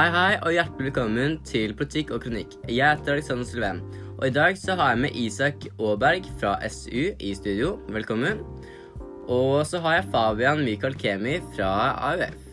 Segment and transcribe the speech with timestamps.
[0.00, 2.54] Hei, hei, og hjertelig velkommen til Politikk og kronikk.
[2.72, 3.82] Jeg heter Alexander Sylven,
[4.14, 7.74] og i dag så har jeg med Isak Aaberg fra SU i studio.
[7.92, 8.40] Velkommen.
[9.28, 11.68] Og så har jeg Fabian Michael Kemi fra
[12.14, 12.48] AUF.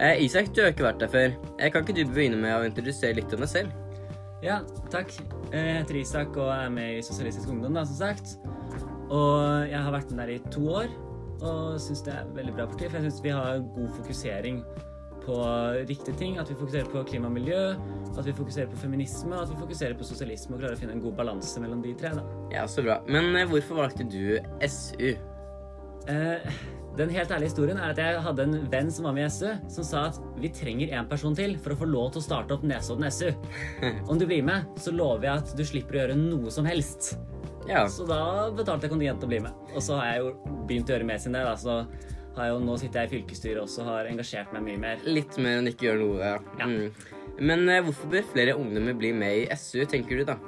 [0.00, 1.36] Eh, Isak, du har ikke vært der før.
[1.58, 3.76] Eh, kan ikke du begynne med å introdusere litt om deg selv?
[4.40, 5.12] Ja, takk.
[5.52, 8.38] Jeg heter Isak og er med i Sosialistisk Ungdom, da, som sagt.
[9.10, 10.88] Og jeg har vært med der i to år
[11.44, 12.88] og syns det er veldig bra parti.
[12.88, 14.62] For jeg syns vi har god fokusering
[15.28, 15.36] på
[15.88, 16.38] riktige ting.
[16.40, 17.60] At vi fokuserer på klima og miljø,
[18.14, 20.96] at vi fokuserer på feminisme, og at vi fokuserer på sosialisme og klarer å finne
[20.96, 22.14] en god balanse mellom de tre.
[22.16, 22.24] da.
[22.54, 23.00] Ja, så bra.
[23.06, 25.12] Men eh, hvorfor valgte du SU?
[26.08, 26.50] Eh,
[26.98, 29.52] den helt ærlige historien er at jeg hadde en venn som var med i SU,
[29.70, 32.56] som sa at vi trenger en person til for å få lov til å starte
[32.56, 33.28] opp Nesodden SU.
[34.10, 37.14] Om du blir med, så lover jeg at du slipper å gjøre noe som helst.
[37.68, 37.84] Ja.
[37.92, 39.66] Så da betalte jeg kontingent til å bli med.
[39.74, 41.44] Og så har jeg jo begynt å gjøre mer sin det.
[41.44, 41.54] Da.
[41.60, 41.82] Så
[42.40, 45.08] har jo, nå sitter jeg i fylkesstyret også og har engasjert meg mye mer.
[45.08, 46.68] Litt mer enn ikke gjøre noe, ja.
[46.68, 47.16] Mm.
[47.38, 50.38] Men eh, hvorfor bør flere ungdommer bli med i SU, tenker du da?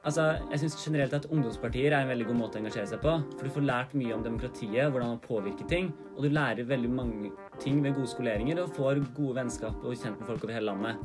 [0.00, 3.18] Altså, jeg synes generelt at Ungdomspartier er en veldig god måte å engasjere seg på.
[3.34, 5.90] For du får lært mye om demokratiet, hvordan man påvirker ting.
[6.14, 10.16] Og du lærer veldig mange ting ved gode skoleringer og får gode vennskap og kjent
[10.16, 11.02] med folk over hele landet.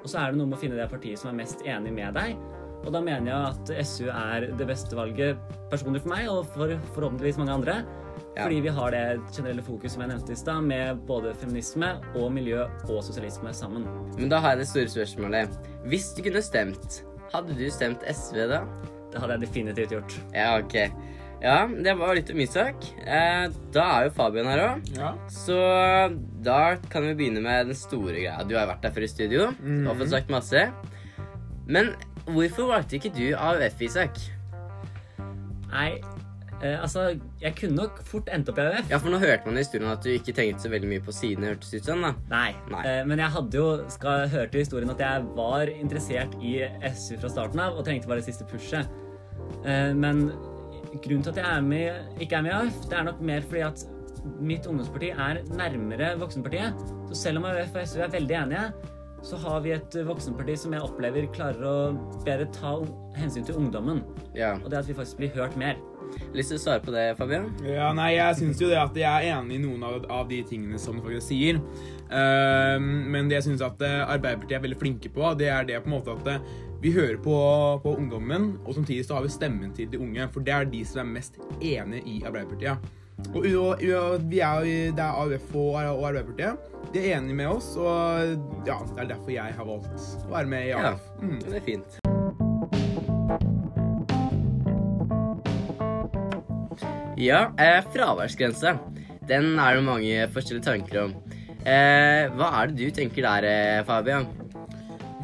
[0.00, 2.16] Og så er det noe med å finne det partiet som er mest enig med
[2.16, 2.40] deg.
[2.84, 5.40] Og da mener jeg at SU er det beste valget
[5.72, 7.80] personlig for meg, og for forhåpentligvis mange andre.
[8.36, 8.44] Ja.
[8.44, 9.02] Fordi vi har det
[9.34, 13.86] generelle fokus som jeg nevnte i stad, med både feminisme og miljø og sosialisme sammen.
[14.18, 15.58] Men da har jeg det store spørsmålet.
[15.90, 17.02] Hvis du kunne stemt,
[17.34, 18.62] hadde du stemt SV da?
[19.12, 20.18] Det hadde jeg definitivt gjort.
[20.34, 20.76] Ja, ok.
[21.38, 22.82] Ja, det var litt om Isak.
[22.98, 24.88] Eh, da er jo Fabian her òg.
[24.96, 25.12] Ja.
[25.30, 25.58] Så
[26.44, 28.40] da kan vi begynne med den store greia.
[28.46, 30.64] Du har vært der før i studio og fått sagt masse.
[31.68, 31.92] Men
[32.34, 34.20] hvorfor valgte ikke du AUF, Isak?
[35.68, 36.00] Nei,
[36.62, 38.90] eh, altså Jeg kunne nok fort endt opp i AUF.
[38.90, 41.14] Ja, for nå hørte man i historien at du ikke tenkte så veldig mye på
[41.14, 42.14] sidene, hørtes ut sånn da.
[42.32, 42.52] Nei.
[42.72, 42.84] Nei.
[42.88, 46.56] Eh, men jeg hadde jo skal hørte historien at jeg var interessert i
[46.94, 48.88] SU fra starten av og trengte bare det siste pushet.
[49.64, 50.28] Eh, men
[51.04, 53.44] grunnen til at jeg er med, ikke er med i AUF, det er nok mer
[53.48, 53.88] fordi at
[54.42, 56.86] mitt ungdomsparti er nærmere voksenpartiet.
[57.10, 60.74] Så selv om AUF og SU er veldig enige, så har vi et voksenparti som
[60.76, 61.76] jeg opplever klarer å
[62.24, 62.76] bedre ta
[63.18, 64.02] hensyn til ungdommen.
[64.36, 64.56] Ja.
[64.62, 65.78] Og det at vi faktisk blir hørt mer.
[66.32, 67.50] Lyst til å svare på det, Fabian?
[67.66, 70.40] Ja, nei, jeg syns jo det at jeg er enig i noen av, av de
[70.46, 71.60] tingene som du faktisk sier.
[72.08, 75.82] Uh, men det jeg syns at eh, Arbeiderpartiet er veldig flinke på, det er det
[75.84, 77.34] på en måte at eh, vi hører på,
[77.82, 80.28] på ungdommen, og samtidig så har vi stemmen til de unge.
[80.32, 82.88] For det er de som er mest enige i Arbeiderpartiet.
[83.34, 84.60] Og, og, og vi er,
[84.94, 86.56] det er AUF og, og Arbeiderpartiet.
[86.94, 88.36] De er enige med oss, og
[88.66, 91.08] ja, det er derfor jeg har valgt å være med i AUF.
[91.20, 91.40] Mm.
[91.44, 91.98] det er fint.
[97.18, 98.76] Ja, eh, fraværsgrense.
[99.28, 101.16] Den er det mange forskjellige tanker om.
[101.66, 104.28] Eh, hva er det du tenker der, eh, Fabian?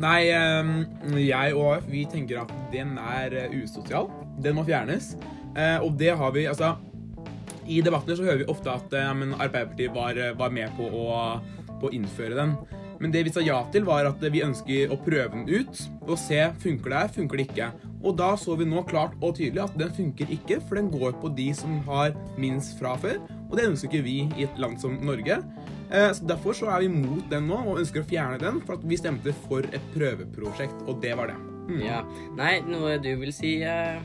[0.02, 0.74] Nei, eh,
[1.22, 4.10] jeg og AUF vi tenker at den er eh, usosial.
[4.42, 5.14] Den må fjernes.
[5.56, 6.74] Eh, og det har vi Altså,
[7.66, 11.04] i debatter så hører vi ofte at ja, Arbeiderpartiet var, var med på å,
[11.80, 12.56] på å innføre den.
[13.00, 16.16] Men det vi sa ja til, var at vi ønsker å prøve den ut og
[16.20, 17.70] se funker det her, funker det ikke.
[18.04, 21.16] Og da så vi nå klart og tydelig at den funker ikke, for den går
[21.22, 23.18] på de som har minst fra før.
[23.48, 25.40] Og det ønsker ikke vi i et land som Norge.
[25.90, 28.78] Eh, Så Derfor så er vi mot den nå og ønsker å fjerne den, for
[28.78, 31.40] at vi stemte for et prøveprosjekt, og det var det.
[31.64, 31.80] Mm.
[31.80, 32.02] Ja.
[32.36, 34.00] Nei, noe du vil si, eh,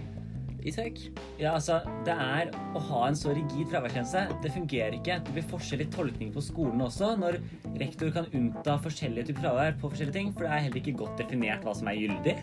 [0.68, 1.00] Isak?
[1.40, 4.26] Ja, altså, det er å ha en så rigid fraværsgrense.
[4.44, 5.20] Det fungerer ikke.
[5.26, 7.40] Det blir forskjellig tolkning på skolen også, når
[7.80, 11.24] rektor kan unnta forskjellige typer fravær på forskjellige ting, for det er heller ikke godt
[11.24, 12.38] definert hva som er gyldig.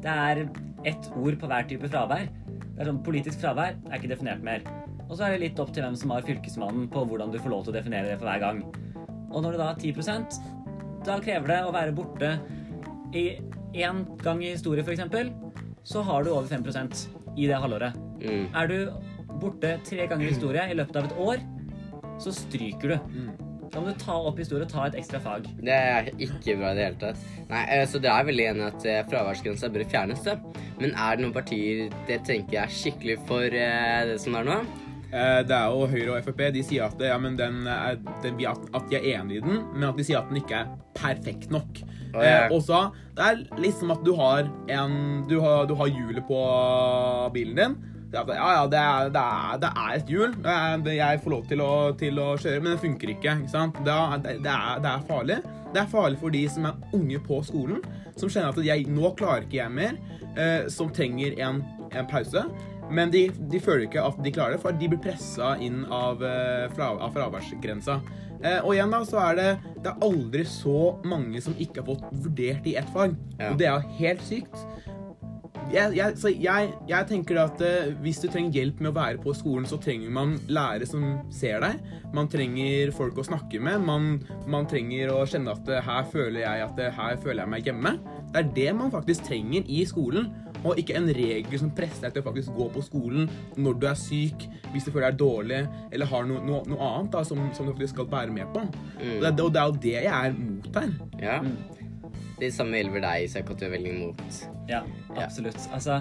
[0.00, 0.44] Det er
[0.90, 2.30] ett ord på hver type fravær.
[2.50, 4.64] Det er sånn Politisk fravær er ikke definert mer.
[5.08, 7.52] Og så er det litt opp til hvem som har fylkesmannen på hvordan du får
[7.52, 8.64] lov til å definere det for hver gang.
[9.30, 10.40] Og når det da er 10%
[11.06, 12.34] da krever det å være borte
[13.16, 13.24] i
[13.80, 15.30] én gang i historie, f.eks.,
[15.90, 16.66] så har du over 5
[17.40, 17.96] i det halvåret.
[18.20, 18.48] Mm.
[18.54, 18.76] Er du
[19.40, 21.46] borte tre ganger i historie i løpet av et år,
[22.20, 23.14] så stryker du.
[23.14, 23.46] Mm.
[23.70, 25.46] Da må du ta opp historie og ta et ekstra fag.
[25.62, 27.20] Det er ikke bra i det hele tatt.
[27.52, 30.34] Nei, eh, Så det er veldig enig at eh, fraværsgrensa bør fjernes, da.
[30.80, 34.48] Men er det noen partier det tenker jeg er skikkelig for eh, det som er
[34.48, 34.58] nå?
[35.10, 38.38] Eh, Det er jo Høyre og Frp de sier at, ja, men den er, den,
[38.46, 41.50] at, de er enig i den, men at de sier at den ikke er perfekt
[41.50, 41.82] nok.
[42.14, 42.46] Å, ja.
[42.46, 42.82] Eh, også,
[43.18, 44.96] det er litt som at du har en
[45.30, 46.40] Du har, du har hjulet på
[47.34, 47.78] bilen din.
[48.10, 50.32] Det ja, ja, det er, det, er, det er et hjul.
[50.90, 53.36] Jeg får lov til å, til å kjøre, men det funker ikke.
[53.44, 53.78] ikke sant?
[53.86, 55.36] Det, er, det er farlig.
[55.70, 57.78] Det er farlig for de som er unge på skolen,
[58.18, 59.94] som kjenner at jeg, nå klarer ikke jeg mer,
[60.34, 61.62] eh, som trenger en,
[61.94, 62.42] en pause.
[62.90, 66.24] Men de, de føler ikke at de klarer det, for de blir pressa inn av,
[66.26, 68.00] eh, fra, av fraværsgrensa.
[68.40, 69.48] Eh, og igjen da, så er det
[69.84, 73.16] Det er aldri så mange som ikke har fått vurdert i ett fag.
[73.38, 73.50] Ja.
[73.52, 74.66] Og det er jo helt sykt.
[75.70, 79.20] Jeg, jeg, så jeg, jeg tenker at eh, hvis du trenger hjelp med å være
[79.22, 81.04] på skolen, så trenger man lærere som
[81.34, 81.78] ser deg.
[82.16, 83.84] Man trenger folk å snakke med.
[83.86, 84.08] Man,
[84.50, 87.70] man trenger å kjenne at eh, her føler jeg at eh, her føler jeg meg
[87.70, 87.94] hjemme.
[88.32, 90.32] Det er det man faktisk trenger i skolen.
[90.64, 93.86] Og ikke en regel som presser deg til å faktisk gå på skolen når du
[93.90, 95.60] er syk, hvis du føler deg dårlig,
[95.90, 98.64] eller har noe, no, noe annet da, som, som du faktisk skal være med på.
[98.64, 100.96] Og, det, og det er jo det jeg er mot her.
[101.22, 101.38] Ja.
[102.40, 104.42] Det samme gjelder deg, så jeg kan er veldig imot.
[104.70, 104.84] Ja,
[105.16, 105.60] absolutt.
[105.76, 106.00] Altså,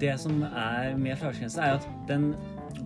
[0.00, 2.32] det som er med fraværsgrensa, er at den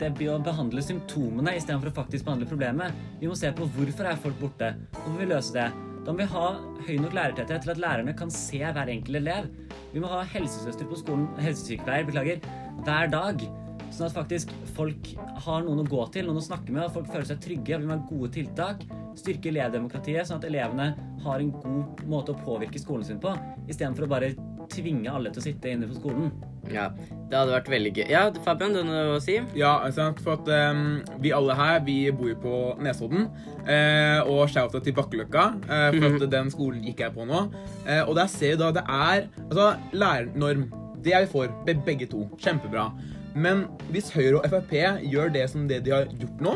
[0.00, 2.94] det blir å behandle symptomene istedenfor å faktisk behandle problemet.
[3.20, 4.75] Vi må se på hvorfor er folk borte.
[5.05, 5.92] og vi løse det.
[6.02, 6.46] Da må vi ha
[6.82, 9.50] høy nok lærertetthet til at lærerne kan se hver enkelt elev.
[9.93, 12.40] Vi må ha helsesøster på skolen, helsesykepleier, beklager,
[12.82, 13.44] hver dag.
[13.93, 15.12] Sånn at faktisk folk
[15.44, 17.78] har noen å gå til, noen å snakke med, og folk føler seg trygge.
[17.78, 18.82] Vi må ha gode tiltak.
[19.20, 20.88] Styrke elevdemokratiet, sånn at elevene
[21.22, 23.37] har en god måte å påvirke skolen sin på,
[23.69, 24.32] istedenfor å bare
[24.73, 26.33] tvinge alle til å sitte inne på skolen.
[26.71, 26.89] Ja,
[27.31, 28.05] det hadde vært veldig gøy.
[28.13, 29.39] Ja, Fabian, du har noe å si?
[29.59, 33.27] Ja, sant, for at um, vi alle her, vi bor jo på Nesodden.
[33.67, 37.47] Eh, og shout til Bakkeløkka, eh, for at den skolen gikk jeg på nå.
[37.87, 40.69] Eh, og der ser vi da det er Altså, lærernorm.
[41.03, 42.25] Det er vi for, be begge to.
[42.39, 42.93] Kjempebra.
[43.35, 44.75] Men hvis Høyre og Frp
[45.09, 46.55] gjør det som det de har gjort nå,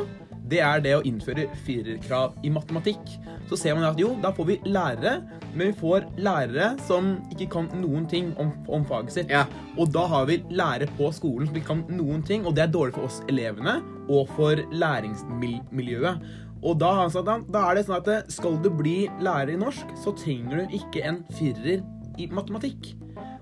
[0.50, 3.16] det er det å innføre firerkrav i matematikk.
[3.50, 5.18] Så ser man at jo, da får vi lærere,
[5.52, 9.32] men vi får lærere som ikke kan noen ting om, om faget sitt.
[9.32, 9.44] Ja.
[9.76, 12.74] Og da har vi lærere på skolen som ikke kan noen ting, og det er
[12.74, 16.26] dårlig for oss elevene og for læringsmiljøet.
[16.66, 19.92] Og da, da, da er det sånn at eh, skal du bli lærer i norsk,
[20.02, 21.84] så trenger du ikke en firer
[22.16, 22.94] i matematikk.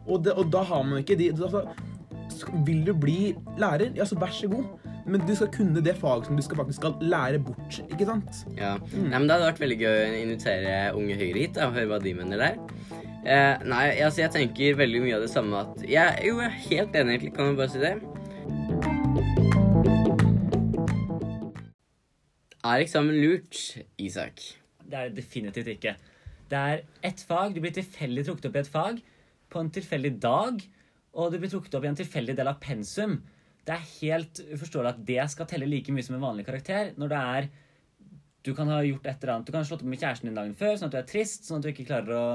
[0.04, 1.62] Og, det, og da har man ikke de altså,
[2.66, 4.66] Vil du bli lærer, ja, så vær så god.
[5.04, 7.80] Men du skal kunne det faget som du skal, faktisk skal lære bort.
[7.84, 8.44] ikke sant?
[8.56, 8.74] Ja.
[8.94, 11.98] Nei, men Det hadde vært veldig gøy å invitere Unge Høyre hit og høre hva
[12.00, 12.56] de mener der.
[13.24, 16.58] Eh, nei, altså jeg tenker veldig mye av det samme at jeg, Jo, jeg er
[16.70, 17.34] helt enig, egentlig.
[17.36, 17.94] Kan man bare si det?
[22.64, 23.60] Er eksamen lurt,
[24.00, 24.40] Isak?
[24.84, 25.96] Det er det definitivt ikke.
[26.48, 27.52] Det er ett fag.
[27.52, 29.02] Du blir tilfeldig trukket opp i et fag
[29.52, 30.64] på en tilfeldig dag,
[31.14, 33.18] og du blir trukket opp i en tilfeldig del av pensum.
[33.64, 37.12] Det er helt uforståelig at det skal telle like mye som en vanlig karakter når
[37.14, 37.48] det er
[38.44, 39.46] Du kan ha gjort et eller annet.
[39.46, 41.46] Du kan ha slått opp med kjæresten din dagen før, sånn at du er trist,
[41.48, 42.26] sånn at du ikke klarer å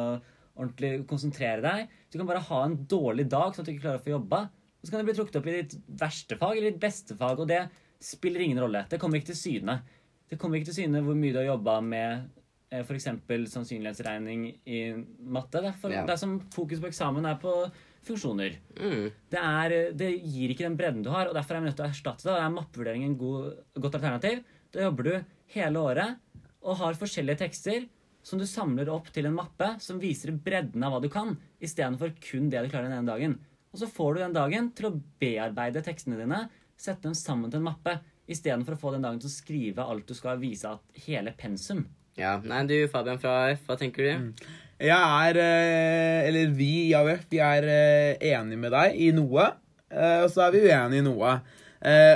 [0.58, 1.92] ordentlig konsentrere deg.
[2.10, 4.40] Du kan bare ha en dårlig dag, sånn at du ikke klarer å få jobba.
[4.82, 7.44] Og så kan du bli trukket opp i ditt verste fag eller ditt beste fag,
[7.44, 7.62] og det
[8.02, 8.82] spiller ingen rolle.
[8.90, 9.78] Det kommer ikke til syne.
[10.30, 12.26] Det kommer ikke til syne hvor mye du har jobba med
[12.72, 13.06] eh, f.eks.
[13.54, 14.82] sannsynlighetsregning i
[15.30, 15.62] matte.
[15.62, 16.06] Det er, for, Ja.
[16.10, 17.54] det er som fokus på eksamen er på
[18.10, 18.58] funksjoner.
[18.76, 19.06] Mm.
[19.32, 21.88] Det, er, det gir ikke den bredden du har, og derfor er vi nødt til
[21.88, 22.34] å erstatte det.
[22.34, 24.44] Og er mappevurdering en god, godt alternativ?
[24.74, 25.14] Da jobber du
[25.56, 27.88] hele året og har forskjellige tekster
[28.26, 31.34] som du samler opp til en mappe som viser bredden av hva du kan,
[31.64, 33.38] istedenfor kun det du klarer den ene dagen.
[33.72, 36.44] Og så får du den dagen til å bearbeide tekstene dine,
[36.80, 40.10] sette dem sammen til en mappe, istedenfor å få den dagen til å skrive alt
[40.10, 41.86] du skal vise at hele pensum.
[42.20, 42.38] Ja.
[42.44, 44.44] Nei, du Fabian fra AF, hva tenker du?
[44.80, 49.50] Jeg er, eh, eller vi i AUF, vi er eh, enige med deg i noe,
[49.92, 51.32] eh, og så er vi uenige i noe.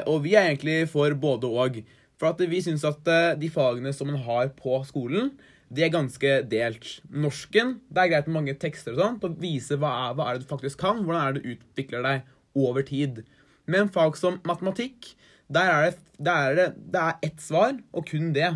[0.07, 1.81] Og vi er egentlig for både og.
[2.19, 3.03] For at vi syns at
[3.39, 5.33] de fagene som man har på skolen,
[5.71, 6.87] de er ganske delt.
[7.11, 10.37] Norsken, det er greit med mange tekster og sånt, og vise hva er, hva er
[10.37, 13.23] det du faktisk kan, hvordan er det du utvikler deg over tid.
[13.67, 15.13] Men fag som matematikk,
[15.51, 18.53] der er det, der er det, det er ett svar, og kun det.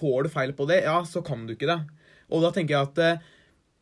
[0.00, 1.80] Får du feil på det, ja, så kan du ikke det.
[2.30, 3.28] Og da tenker jeg at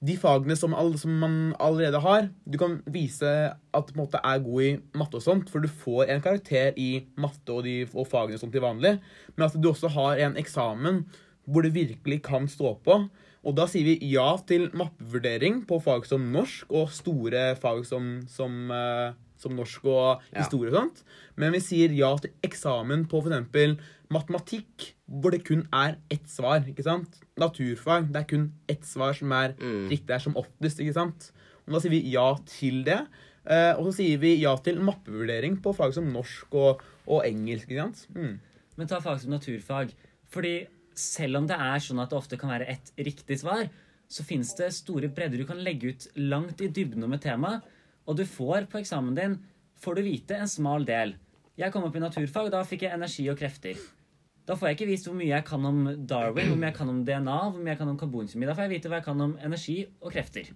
[0.05, 3.31] de fagene som, all, som man allerede har Du kan vise
[3.75, 7.50] at du er god i matte og sånt, for du får en karakter i matte
[7.55, 8.99] og, de, og fagene som til vanlig,
[9.35, 11.02] men at du også har en eksamen
[11.49, 12.99] hvor du virkelig kan stå på.
[13.47, 18.19] Og da sier vi ja til mappevurdering på fag som norsk og store fag som,
[18.28, 21.02] som, eh, som norsk og historie og sånt.
[21.38, 23.78] Men vi sier ja til eksamen på f.eks.
[24.12, 26.60] matematikk, hvor det kun er ett svar.
[26.68, 27.20] ikke sant?
[27.40, 29.88] Naturfag, det er kun ett svar som er Mm.
[29.88, 30.78] riktig her som oftest.
[30.80, 31.32] ikke sant?
[31.66, 33.06] Og Da sier vi ja til det.
[33.46, 37.68] Eh, og så sier vi ja til mappevurdering på fag som norsk og, og engelsk.
[37.68, 38.06] ikke sant?
[38.14, 38.38] Mm.
[38.76, 39.92] Men ta fag som naturfag.
[40.28, 43.68] Fordi selv om det er sånn at det ofte kan være ett riktig svar,
[44.08, 47.62] så finnes det store bredder du kan legge ut langt i dybden om et tema.
[48.06, 49.38] Og du får på eksamen din
[49.80, 51.14] får du vite en smal del.
[51.56, 53.76] Jeg kom opp i naturfag, og da fikk jeg energi og krefter.
[54.49, 56.88] Da får jeg ikke vist hvor mye jeg kan om Darwin, hvor mye jeg kan
[56.88, 58.47] om DNA, hvor mye jeg kan om karbonkjemi.
[58.49, 60.49] Da får jeg vite hva jeg kan om energi og krefter.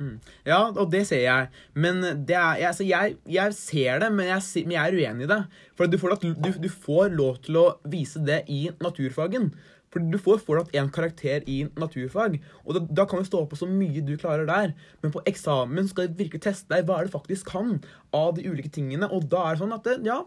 [0.49, 1.51] Ja, og det ser jeg.
[1.77, 5.33] Men det er, altså jeg, jeg ser det, men jeg, men jeg er uenig i
[5.35, 5.43] det.
[5.77, 9.51] For du får, du, du får lov til å vise det i naturfagen.
[9.93, 12.39] For du får fortsatt en karakter i naturfag.
[12.65, 14.73] Og da, da kan du stå på så mye du klarer der.
[15.05, 17.77] Men på eksamen skal de virkelig teste deg hva er det faktisk kan
[18.17, 19.11] av de ulike tingene.
[19.13, 20.23] Og da er det sånn at det, ja,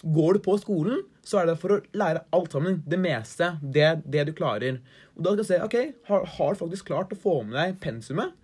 [0.00, 2.80] Går du på skolen, så er det for å lære alt sammen.
[2.88, 3.52] Det meste.
[3.60, 4.80] Det, det du klarer.
[5.16, 5.76] Og da skal du se OK,
[6.08, 8.36] har, har du faktisk klart å få med deg pensumet?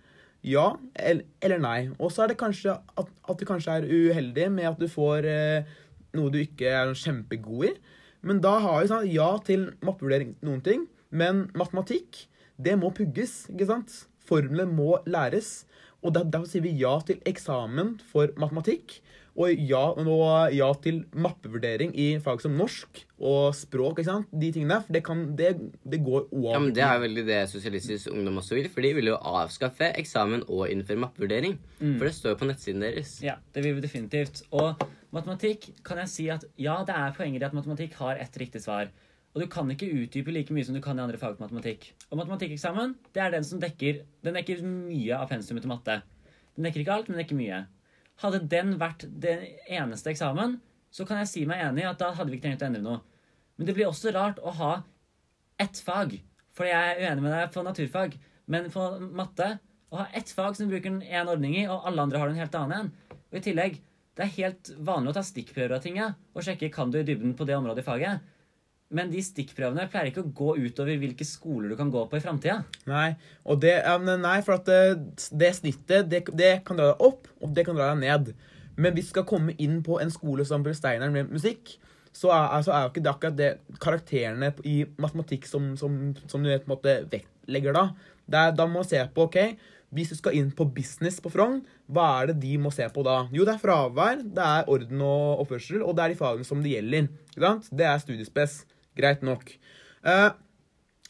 [0.45, 1.79] Ja eller, eller nei.
[1.97, 5.27] Og så er det kanskje at, at du kanskje er uheldig med at du får
[5.27, 5.77] eh,
[6.15, 7.73] noe du ikke er kjempegod i.
[8.27, 12.25] Men da har vi sånn ja til mappevurdering noen ting, men matematikk,
[12.57, 13.93] det må pugges, ikke sant?
[14.27, 15.67] Formler må læres.
[16.03, 18.99] Og der, derfor sier vi ja til eksamen for matematikk.
[19.37, 23.99] Og ja, og ja til mappevurdering i fag som norsk og språk.
[23.99, 24.31] ikke sant?
[24.33, 24.79] De tingene.
[24.85, 25.51] For det, kan, det,
[25.85, 28.69] det går over Ja, men Det er veldig det Sosialistisk Ungdom også vil.
[28.73, 31.59] For de vil jo avskaffe eksamen og innføre mappevurdering.
[31.79, 33.19] For det står jo på nettsiden deres.
[33.25, 34.41] Ja, det vil vi definitivt.
[34.57, 34.73] Og
[35.13, 38.65] matematikk kan jeg si at ja, det er poenger i at matematikk har ett riktig
[38.65, 38.89] svar.
[39.37, 41.91] Og du kan ikke utdype like mye som du kan i andre fag på matematikk.
[42.09, 46.01] Og matematikkeksamen det er den som dekker den dekker mye av pensumet til matte.
[46.57, 47.59] Den dekker ikke alt, men den dekker mye.
[48.23, 50.57] Hadde den vært den eneste eksamen,
[50.89, 52.83] så kan jeg si meg enig i at da hadde vi ikke trengt å endre
[52.83, 53.01] noe.
[53.57, 54.71] Men det blir også rart å ha
[55.61, 56.15] ett fag.
[56.57, 58.15] For jeg er uenig med deg på naturfag,
[58.49, 58.85] men på
[59.17, 59.57] matte
[59.93, 62.39] å ha ett fag som du bruker én ordning i, og alle andre har en
[62.41, 63.19] helt annen en.
[63.29, 63.77] Og i tillegg,
[64.17, 67.35] det er helt vanlig å ta stikkprøver av ting, og sjekke kan du i dybden
[67.37, 68.33] på det området i faget.
[68.95, 72.23] Men de stikkprøvene pleier ikke å gå utover hvilke skoler du kan gå på i
[72.23, 72.61] framtida.
[72.87, 73.09] Nei,
[74.23, 77.75] nei, for at det, det snittet det, det kan dra deg opp, og det kan
[77.75, 78.31] dra deg ned.
[78.79, 81.75] Men hvis du skal komme inn på en skole som Bjørn steiner med musikk,
[82.15, 83.49] så er, altså er jo ikke det akkurat det
[83.83, 87.89] karakterene i matematikk som, som, som du på en måte vektlegger da.
[88.27, 89.37] Er, da må du se på, ok,
[89.95, 93.03] hvis du skal inn på business på Frogn, hva er det de må se på
[93.07, 93.21] da?
[93.35, 96.63] Jo, det er fravær, det er orden og oppførsel, og det er de fagene som
[96.63, 97.11] det gjelder.
[97.35, 98.59] Det er studiespes.
[98.97, 99.51] Greit nok.
[100.05, 100.29] Eh,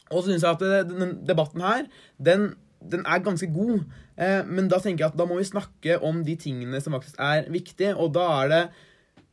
[0.08, 1.86] og så syns jeg at det- den debatten her,
[2.22, 3.84] den, den er ganske god.
[4.16, 7.18] Eh, men da tenker jeg at da må vi snakke om de tingene som faktisk
[7.18, 7.96] er viktige.
[7.96, 8.62] Og da er det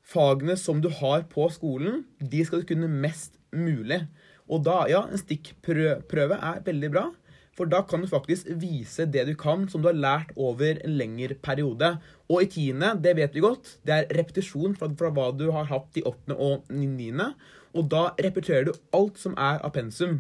[0.06, 4.08] fagene som du har på skolen, de skal du kunne mest mulig.
[4.50, 7.08] Og da, ja, en stikkprøve er veldig bra.
[7.56, 10.96] For da kan du faktisk vise det du kan, som du har lært over en
[11.00, 11.94] lengre periode.
[12.28, 15.70] Og i tiende, det vet vi godt, det er repetisjon fra, fra hva du har
[15.72, 17.32] hatt i åttende og niende.
[17.76, 20.20] Og da repeterer du alt som er av pensum.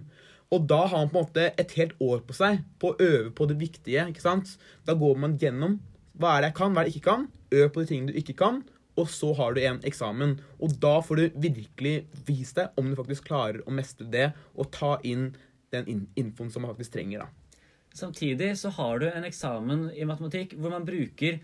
[0.53, 3.33] Og da har man på en måte et helt år på seg på å øve
[3.35, 4.07] på det viktige.
[4.07, 4.55] ikke sant?
[4.87, 5.79] Da går man gjennom
[6.15, 7.27] hva er det jeg kan, hva er det jeg ikke kan.
[7.51, 8.61] Øv på de tingene du ikke kan.
[8.95, 10.37] Og så har du en eksamen.
[10.63, 11.95] Og da får du virkelig
[12.27, 15.33] vist deg om du faktisk klarer å mestre det og ta inn
[15.75, 17.25] den infoen som man faktisk trenger.
[17.25, 17.59] da.
[17.95, 21.39] Samtidig så har du en eksamen i matematikk hvor man bruker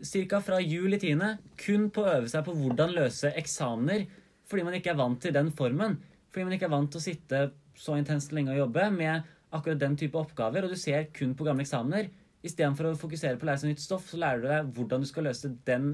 [0.00, 0.40] ca.
[0.40, 4.06] fra jul i tiende kun på å øve seg på hvordan løse eksamener,
[4.48, 5.98] fordi man ikke er vant til den formen.
[6.30, 7.42] Fordi man ikke er vant til å sitte
[7.76, 11.44] så intenst lenge og jobbe med akkurat den type oppgaver, og du ser kun på
[11.46, 12.10] gamle eksamener.
[12.46, 15.08] Istedenfor å fokusere på å lære seg nytt stoff, så lærer du deg hvordan du
[15.10, 15.92] skal løse den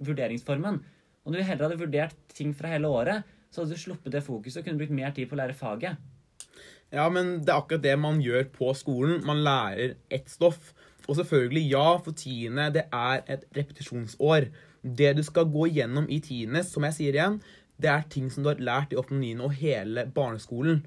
[0.00, 0.80] vurderingsformen.
[1.24, 4.62] Om du heller hadde vurdert ting fra hele året, så hadde du sluppet det fokuset
[4.62, 5.98] og kunne brukt mer tid på å lære faget.
[6.94, 9.18] Ja, men det er akkurat det man gjør på skolen.
[9.26, 10.72] Man lærer ett stoff.
[11.08, 14.46] Og selvfølgelig, ja, for tiende, det er et repetisjonsår.
[14.84, 17.40] Det du skal gå gjennom i tiende, som jeg sier igjen,
[17.80, 19.10] det er ting som du har lært i 8.
[19.10, 19.32] og 9.
[19.42, 20.84] og hele barneskolen.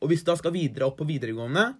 [0.00, 1.74] Og hvis du da skal videre opp på videregående,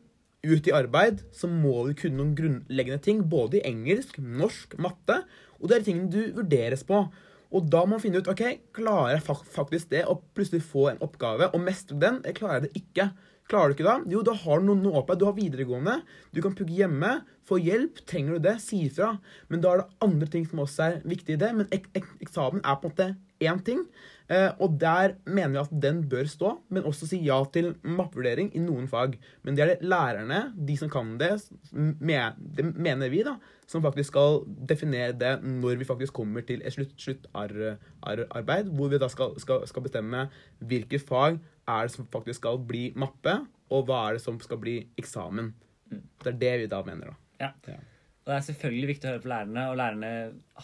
[0.45, 5.23] ut i arbeid, så må du kunne noen grunnleggende ting, både i engelsk, norsk, matte,
[5.61, 7.03] og det er tingene du vurderes på.
[7.50, 8.45] Og da må man finne ut ok,
[8.76, 12.69] klarer jeg faktisk det, å plutselig få en oppgave, og mestre den, eller klarer jeg
[12.69, 13.11] det ikke.
[13.50, 13.97] Klarer du ikke da?
[14.07, 15.16] Jo, da har du noe, noe oppe.
[15.19, 15.97] Du har videregående.
[16.30, 17.16] Du kan pugge hjemme.
[17.50, 17.99] Få hjelp.
[18.07, 19.16] Trenger du det, si ifra.
[19.50, 21.50] Men da er det andre ting som også er viktig i det.
[21.59, 23.09] Men ek ek eksamen er på en måte
[23.42, 23.83] én ting.
[24.30, 28.52] Eh, og der mener vi at den bør stå, men også si ja til mappevurdering
[28.54, 29.16] i noen fag.
[29.42, 31.33] Men det er det lærerne, de som kan det,
[31.73, 33.35] det mener vi, da,
[33.71, 38.99] som faktisk skal definere det når vi faktisk kommer til et slutt, sluttarbeid, hvor vi
[38.99, 40.25] da skal, skal, skal bestemme
[40.59, 41.39] hvilke fag
[41.71, 43.37] er det som faktisk skal bli mappe,
[43.71, 45.53] og hva er det som skal bli eksamen.
[45.91, 47.17] Det er det vi da mener, da.
[47.41, 47.53] Ja.
[47.71, 47.79] Ja.
[48.21, 50.11] Og det er selvfølgelig viktig å høre på lærerne, og lærerne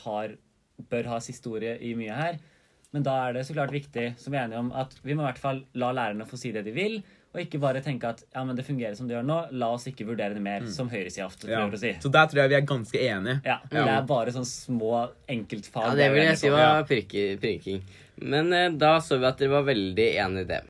[0.02, 0.34] har,
[0.90, 2.40] bør ha siste ordet i mye her.
[2.94, 5.22] Men da er det så klart viktig, som vi er enige om, at vi må
[5.24, 6.98] i hvert fall la lærerne få si det de vil,
[7.36, 9.84] og ikke bare tenke at ja, men det fungerer som det gjør nå, la oss
[9.90, 10.62] ikke vurdere det mer.
[10.64, 10.70] Mm.
[10.72, 11.76] Som høyresida ofte prøver ja.
[11.76, 11.92] å si.
[12.00, 13.36] Så der tror jeg vi er ganske enige.
[13.44, 13.74] Ja, ja.
[13.76, 15.90] Det er bare sånn små enkeltfag.
[15.90, 17.84] Ja, det vil jeg si var pirking.
[18.24, 20.62] Men eh, da så vi at dere var veldig enige i det.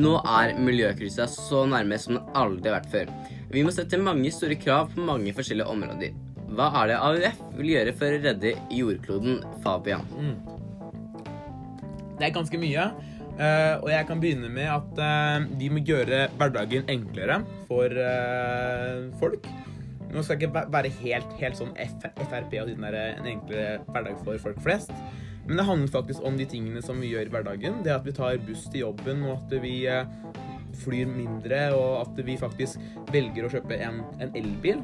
[0.00, 3.16] Nå er miljøkrisa så nærme som den aldri har vært før.
[3.50, 6.12] Vi må sette mange store krav på mange forskjellige områder.
[6.52, 10.04] Hva er det AUF vil gjøre for å redde jordkloden, Fabian?
[10.20, 10.59] Mm.
[12.20, 12.90] Det er ganske mye.
[13.40, 17.38] Uh, og jeg kan begynne med at uh, vi må gjøre hverdagen enklere
[17.70, 19.48] for uh, folk.
[20.10, 21.72] Nå skal jeg ikke være helt, helt sånn
[22.18, 24.92] Frp og den der, en enklere hverdag for folk flest.
[25.46, 27.80] Men det handler faktisk om de tingene som vi gjør i hverdagen.
[27.86, 29.76] Det at vi tar buss til jobben, og at vi
[30.82, 32.82] flyr mindre, og at vi faktisk
[33.14, 34.82] velger å kjøpe en, en elbil.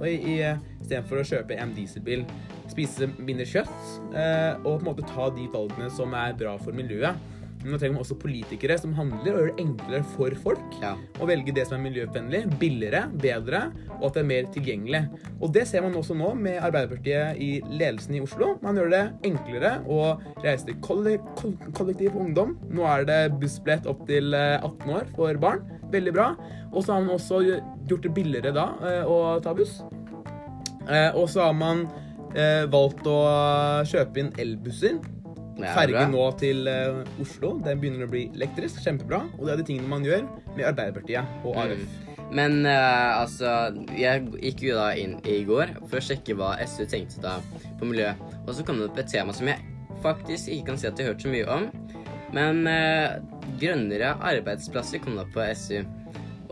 [0.00, 0.38] Og i, i,
[0.82, 2.24] istedenfor å kjøpe en dieselbil,
[2.72, 3.76] spise mindre kjøtt,
[4.16, 7.30] eh, og på en måte ta de valgene som er bra for miljøet.
[7.64, 10.90] Men nå trenger man også politikere som handler og gjør det enklere for folk Ja.
[11.16, 13.62] å velge det som er miljøvennlig, billigere, bedre,
[13.94, 15.00] og at det er mer tilgjengelig.
[15.40, 18.58] Og det ser man også nå med Arbeiderpartiet i ledelsen i Oslo.
[18.60, 21.16] Man gjør det enklere å reise til kolle-
[21.72, 22.58] kollektiv for ungdom.
[22.68, 25.64] Nå er det bussbillett opp til eh, 18 år for barn.
[25.94, 26.28] Veldig bra.
[26.74, 27.40] Og så har man også
[27.88, 29.78] gjort det billigere da eh, å ta buss.
[30.88, 31.86] Eh, Og så har man
[32.34, 33.18] eh, valgt å
[33.88, 34.98] kjøpe inn elbusser.
[35.54, 36.66] Det er Ferge nå til
[37.22, 37.52] Oslo.
[37.62, 38.80] Den begynner å bli elektrisk.
[38.82, 39.22] Kjempebra.
[39.38, 41.84] Og det er de tingene man gjør med Arbeiderpartiet og ARF.
[42.34, 43.50] Men uh, altså
[43.94, 47.36] Jeg gikk jo da inn i går for å sjekke hva SU tenkte da
[47.78, 48.10] på miljø.
[48.44, 49.62] Og så kom det opp et tema som jeg
[50.02, 51.68] faktisk ikke kan si at jeg har hørt så mye om.
[52.34, 53.14] Men eh,
[53.64, 55.82] grønnere arbeidsplasser kom da på SU.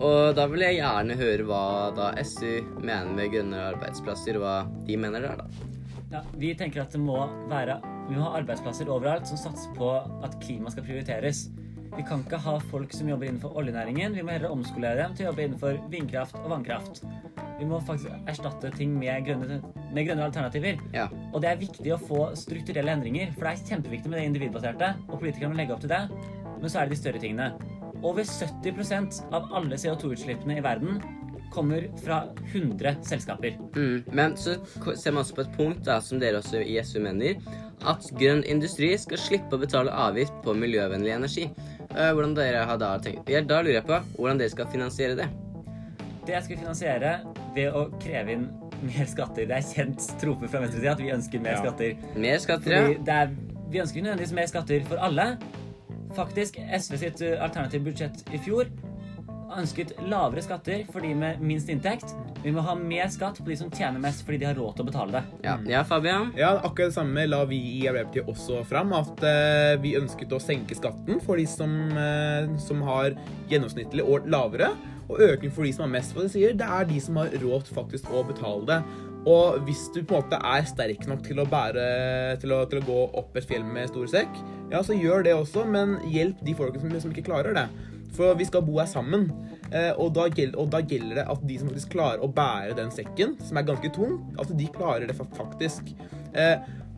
[0.02, 1.64] Og da vil jeg gjerne høre hva
[1.94, 4.56] da SU mener med grønnere arbeidsplasser, og hva
[4.88, 5.68] de mener der, da.
[6.12, 7.16] Ja, vi tenker at det må
[7.48, 7.78] være
[8.08, 9.94] Vi må ha arbeidsplasser overalt som satser på
[10.26, 11.46] at klima skal prioriteres.
[11.92, 14.16] Vi kan ikke ha folk som jobber innenfor oljenæringen.
[14.16, 17.02] Vi må heller omskolere dem til å jobbe innenfor vindkraft og vannkraft.
[17.58, 19.60] Vi må faktisk erstatte ting med grønne,
[19.92, 20.80] med grønne alternativer.
[20.96, 21.06] Ja.
[21.30, 24.94] Og det er viktig å få strukturelle endringer, for det er kjempeviktig med det individbaserte,
[25.06, 26.02] og politikerne må legge opp til det.
[26.62, 27.50] Men så er det de større tingene.
[28.02, 31.02] Over 70% av alle CO2-utslippene i verden
[31.52, 33.58] kommer fra 100 selskaper.
[33.76, 34.04] Mm.
[34.16, 34.54] Men så
[34.96, 37.36] ser man også på et punkt da, som dere også i SU mener,
[37.86, 41.48] at grønn industri skal slippe å betale avgift på miljøvennlig energi.
[41.92, 45.18] Eh, hvordan dere har da tenkt ja, Da lurer jeg på hvordan dere skal finansiere
[45.18, 45.28] det.
[46.24, 47.14] Det jeg skal finansiere
[47.56, 48.46] ved å kreve inn
[48.82, 49.44] mer skatter.
[49.50, 51.64] Det er kjent trope fra venstresida at vi ønsker mer Ja.
[51.66, 51.98] skatter.
[52.16, 52.94] Mer skatter, ja.
[52.98, 53.34] det er,
[53.70, 55.26] vi ønsker nødvendigvis mer skatter for alle.
[56.16, 58.70] Faktisk, SV sitt uh, alternative budsjett i fjor
[59.58, 62.14] ønsket lavere skatter for de med minst inntekt.
[62.42, 64.84] Vi må ha mer skatt på de som tjener mest fordi de har råd til
[64.84, 65.22] å betale det.
[65.46, 66.32] Ja, ja Fabian?
[66.38, 68.94] Ja, akkurat det samme la vi i Arbeiderpartiet også fram.
[68.96, 73.16] At uh, vi ønsket å senke skatten for de som, uh, som har
[73.52, 74.72] gjennomsnittlig og lavere.
[75.12, 76.14] Og økning for de som har mest.
[76.14, 78.82] For det sier det er de som har råd faktisk å betale det.
[79.28, 81.84] Og hvis du på en måte er sterk nok til å bære
[82.42, 84.40] til å, til å gå opp et fjell med stor sekk,
[84.72, 87.68] ja, så gjør det også, men hjelp de folkene som, som ikke klarer det.
[88.16, 89.30] For vi skal bo her sammen.
[89.72, 92.76] Eh, og, da gjelder, og da gjelder det at de som faktisk klarer å bære
[92.76, 95.94] den sekken, som er ganske tung, at de klarer det faktisk.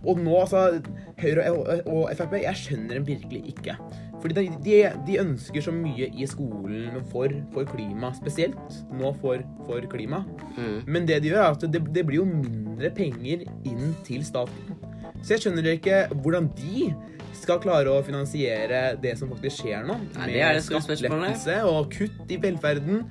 [0.05, 0.81] Og nå, altså
[1.21, 3.77] Høyre og, og Frp, jeg skjønner dem virkelig ikke.
[4.23, 9.43] Fordi de, de, de ønsker så mye i skolen for, for klima, spesielt nå for,
[9.67, 10.23] for klima.
[10.57, 10.79] Mm.
[10.87, 14.79] Men det de gjør, er at det, det blir jo mindre penger inn til staten.
[15.25, 16.89] Så jeg skjønner ikke hvordan de
[17.35, 19.99] skal klare å finansiere det som faktisk skjer nå.
[20.17, 23.05] Nei, det er det skattelettelse og kutt i velferden.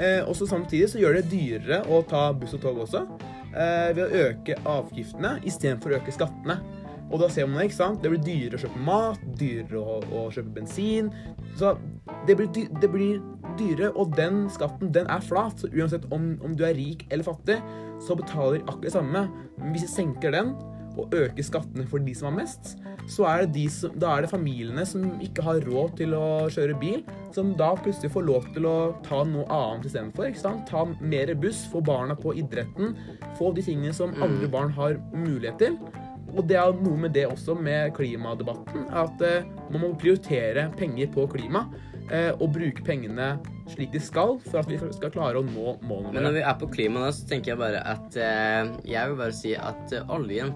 [0.00, 3.04] Eh, og så samtidig så gjør det dyrere å ta buss og tog også.
[3.50, 6.60] Eh, ved å øke avgiftene istedenfor å øke skattene.
[7.10, 8.02] Og da ser man ikke sant?
[8.04, 11.10] Det blir dyrere å kjøpe mat, dyrere å, å kjøpe bensin.
[11.58, 11.72] Så
[12.28, 13.18] det blir, dy det blir
[13.58, 15.58] dyrere, og den skatten den er flat.
[15.58, 17.58] Så uansett om, om du er rik eller fattig,
[18.06, 19.24] så betaler akkurat det samme.
[19.58, 20.54] Men hvis vi senker den,
[20.98, 22.74] og øke skattene for de som har mest,
[23.10, 26.26] så er det, de som, da er det familiene som ikke har råd til å
[26.52, 27.00] kjøre bil,
[27.34, 28.76] som da plutselig får lov til å
[29.06, 30.34] ta noe annet istedenfor.
[30.68, 32.94] Ta mer buss, få barna på idretten,
[33.38, 35.78] få de tingene som andre barn har mulighet til.
[36.30, 41.10] Og det er noe med det også med klimadebatten, at eh, man må prioritere penger
[41.14, 41.64] på klima.
[42.10, 43.32] Eh, og bruke pengene
[43.70, 46.58] slik de skal, for at vi skal klare å nå målene Men når vi er
[46.58, 50.10] på klima nå, så tenker jeg bare at eh, Jeg vil bare si at eh,
[50.12, 50.52] oljen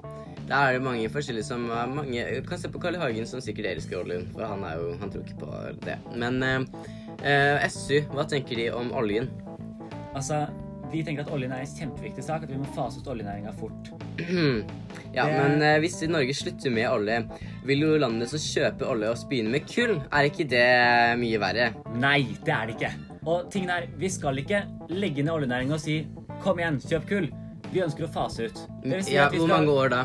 [0.49, 3.03] Der er det mange forskjellige som mange kan se på Carl I.
[3.05, 5.97] Hagen, som sikkert elsker oljen, for han er jo Han tror ikke på det.
[6.19, 6.67] Men eh,
[7.23, 9.31] eh, SU, hva tenker de om oljen?
[10.14, 10.45] Altså,
[10.92, 13.90] vi tenker at oljen er en kjempeviktig sak, at vi må fase ut oljenæringa fort.
[15.16, 17.18] ja, Det- men eh, hvis Norge slutter med olje,
[17.66, 19.97] vil jo landene som kjøper olje og begynne med kull?
[20.12, 20.66] Er ikke det
[21.20, 21.70] mye verre?
[21.97, 22.92] Nei, det er det ikke.
[23.25, 26.03] Og tingen er, vi skal ikke legge ned oljenæringa og si
[26.44, 27.31] kom igjen, kjøp kull.
[27.73, 28.61] Vi ønsker å fase ut.
[29.03, 30.03] Si Ja, hvor mange år da?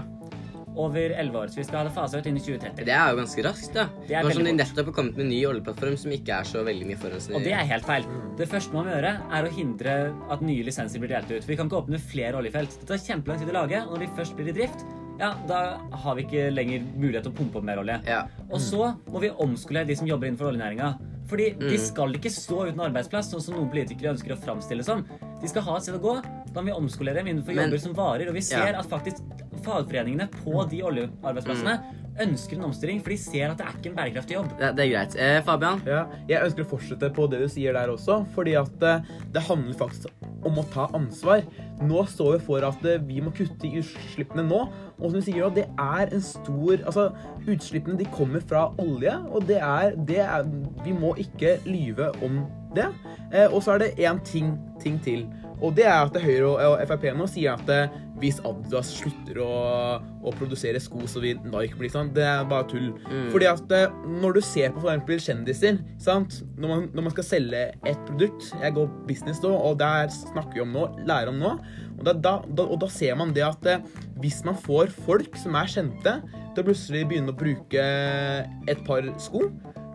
[0.80, 1.52] Over elleve år.
[1.54, 2.86] Så vi skal ha det faset ut innen 2030.
[2.88, 3.86] Det er jo ganske raskt, da.
[4.08, 6.48] Det er Nå som de nettopp har kommet med en ny oljeplattform som ikke er
[6.50, 7.36] så veldig mye forurensende.
[7.40, 8.08] Og det er helt feil.
[8.40, 9.98] Det første man må gjøre, er å hindre
[10.32, 11.44] at nye lisenser blir delt ut.
[11.44, 12.80] For vi kan ikke åpne flere oljefelt.
[12.80, 14.86] Det tar kjempelang tid å lage, og når de først blir i drift,
[15.20, 15.60] ja, da
[15.92, 18.00] har vi ikke lenger mulighet til å pumpe opp mer olje.
[18.08, 18.22] Ja.
[18.50, 20.94] Og så må vi omskolere de som jobber innenfor oljenæringa.
[21.30, 21.84] Fordi de Mm.
[21.86, 25.04] skal ikke stå uten arbeidsplass, sånn som noen politikere ønsker å framstille som.
[25.42, 26.16] De skal ha et sted å gå.
[26.54, 28.28] Da må vi omskolere dem innenfor Men- jobber som varer.
[28.30, 28.80] Og vi ser Ja.
[28.80, 29.22] at faktisk
[29.64, 32.30] fagforeningene på de oljearbeidsplassene Mm.
[32.30, 34.50] ønsker en omstilling, for de ser at det er ikke en bærekraftig jobb.
[34.60, 35.16] Det, det er greit.
[35.16, 35.82] Eh, Fabian?
[35.86, 39.42] Ja, jeg ønsker å fortsette på det du sier der også, fordi at eh, det
[39.44, 40.08] handler faktisk
[40.46, 41.44] om å ta ansvar.
[41.82, 44.62] Nå står vi for at eh, vi må kutte i utslippene nå,
[45.00, 47.14] og som du sier, det er en stor Altså,
[47.48, 50.44] utslippene de kommer fra olje, og det er, det er
[50.86, 52.88] Vi må ikke lyve om det.
[53.34, 55.26] Eh, og så er det én ting, ting til.
[55.60, 59.50] Og det er at Høyre og, Frp nå sier at eh, hvis Adidas slutter å,
[60.00, 62.12] å produsere sko, så vil Nike bli sånn.
[62.16, 62.90] Det er bare tull.
[63.34, 66.42] Fordi at eh, når du ser på for eksempel kjendiser, sant?
[66.56, 70.60] Når, man, når man skal selge et produkt Jeg går business nå, og der snakker
[70.60, 71.56] vi om nå, lærer om nå.
[72.00, 73.84] Og da, da, da, og da ser man det at eh,
[74.24, 76.20] hvis man får folk som er kjente,
[76.50, 77.84] til å plutselig begynne å bruke
[78.70, 79.46] et par sko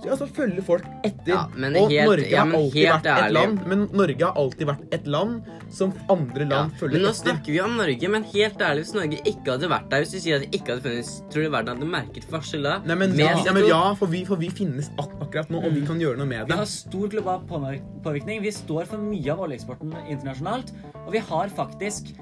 [0.04, 1.30] ja, så følger folk etter.
[1.32, 4.34] Ja, men og helt- Norge ja, har alltid vært vært et land Men Norge har
[4.40, 6.48] alltid vært et land som andre Ja.
[6.50, 7.22] land følger Men nå etter.
[7.24, 10.18] snakker vi om Norge, men helt ærlig, hvis Norge ikke hadde vært der Hvis du
[10.20, 12.78] sier at det ikke hadde funnes, tror du verden hadde merket forskjell da?
[12.84, 15.72] Nei, men, ja, ja, men ja, for vi, for vi finnes ak akkurat nå, og
[15.74, 16.52] vi kan gjøre noe med det.
[16.54, 18.42] Vi har stor global påvirkning.
[18.42, 20.70] Vi står for mye av oljeeksporten internasjonalt.
[21.06, 22.14] Og vi har faktisk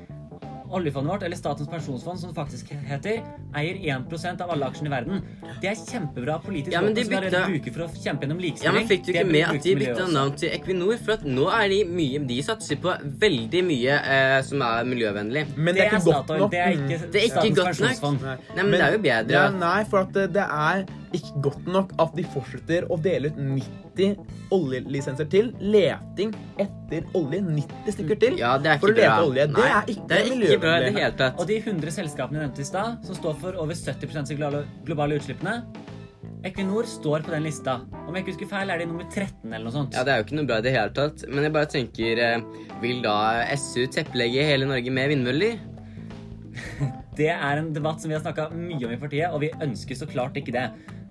[0.79, 3.21] oljefondet vårt, eller Statens pensjonsfond, som det faktisk heter,
[3.59, 5.23] eier 1% av alle aksjene i verden.
[5.63, 7.31] Det er kjempebra politisk Ja, men de bytte...
[7.35, 10.07] som bruker for å kjempe gjennom Ja, men Fikk du ikke med at de bytta
[10.13, 10.97] navn til Equinor?
[11.03, 15.47] For at nå er de mye De satser på veldig mye eh, som er miljøvennlig.
[15.57, 16.51] Men Det er ikke godt nok.
[16.55, 17.77] det er ikke Det er ikke Statens godt nok.
[17.77, 18.27] pensjonsfond.
[18.27, 18.37] Nei.
[18.57, 20.85] Nei, men det er jo bedre Ja, nei, for at det, det er
[21.17, 24.17] ikke godt nok at de fortsetter å dele ut 90
[24.57, 25.53] oljelisenser til.
[25.61, 27.41] Leting etter olje.
[27.47, 28.37] 90 stykker til.
[28.41, 29.29] Ja, det er ikke for å lete bra.
[29.29, 29.47] olje.
[29.47, 31.41] Det Nei, er ikke det er ikke bra i det hele tatt.
[31.43, 34.65] Og de 100 selskapene jeg nevnte i stad, som står for over 70% av de
[34.89, 35.63] globale- utslippene
[36.45, 37.77] Equinor står på den lista.
[38.09, 39.95] Om jeg ikke husker feil, er de nummer 13 eller noe sånt.
[39.95, 41.23] Ja, Det er jo ikke noe bra i det hele tatt.
[41.31, 42.41] Men jeg bare tenker eh,
[42.83, 45.61] Vil da SU tepplegge hele Norge med vindmøller?
[47.19, 49.99] Det er en debatt som vi har snakka mye om i partiet, og vi ønsker
[49.99, 50.65] så klart ikke det.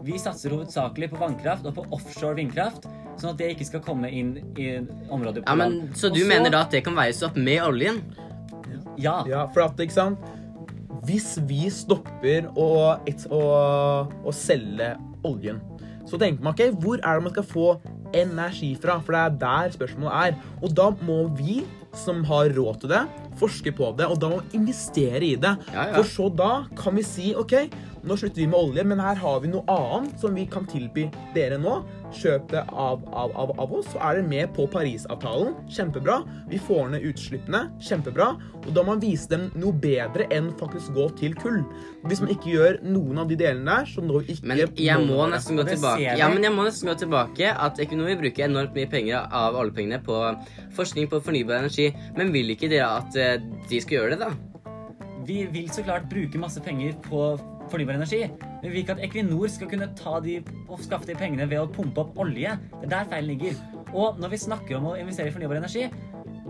[0.06, 2.88] Vi satser hovedsakelig på vannkraft og på offshore vindkraft,
[3.20, 4.72] sånn at det ikke skal komme inn i
[5.14, 5.98] området på Ja, men land.
[5.98, 8.02] Så du du mener da at det kan veies opp med oljen?
[8.98, 9.22] Ja.
[9.30, 10.20] Ja, for at, ikke sant
[11.08, 13.42] Hvis vi stopper å, et, å,
[14.26, 14.94] å selge
[15.26, 15.62] oljen,
[16.10, 17.68] så tenker man ok, hvor er det man skal få
[18.18, 18.98] energi fra?
[19.06, 20.50] For det er der spørsmålet er.
[20.62, 21.62] Og da må vi
[21.98, 23.02] som har råd til det,
[23.40, 25.56] forske på det, og da må vi investere i det.
[25.74, 25.96] Ja, ja.
[25.98, 27.56] For så da kan vi si ok,
[28.04, 31.08] nå slutter vi med olje, men her har vi noe annet som vi kan tilby
[31.36, 31.82] dere nå.
[32.12, 35.54] Kjøp det av, av, av, av oss, så er dere med på Parisavtalen.
[35.72, 36.18] Kjempebra.
[36.50, 37.64] Vi får ned utslippene.
[37.84, 38.32] Kjempebra.
[38.62, 41.62] Og da må man vise dem noe bedre enn faktisk gå til kull.
[42.10, 45.06] Hvis man ikke gjør noen av de delene der, så når vi ikke Men jeg
[45.06, 46.18] må nesten gå tilbake.
[46.20, 50.02] Ja, men jeg må nesten gå tilbake at Equinor bruker enormt mye penger av oljepengene
[50.06, 50.20] på
[50.78, 51.92] forskning på fornybar energi.
[52.18, 53.38] Men vil ikke dere at eh,
[53.70, 54.34] de skal gjøre det, da?
[55.26, 57.36] Vi vil så klart bruke masse penger på
[57.72, 61.18] fornybar energi, men vi vil ikke at Equinor skal kunne ta de og skaffe de
[61.18, 62.56] pengene ved å pumpe opp olje.
[62.78, 63.60] Det er der feilen ligger.
[63.92, 65.88] Og når vi snakker om å investere i fornybar energi,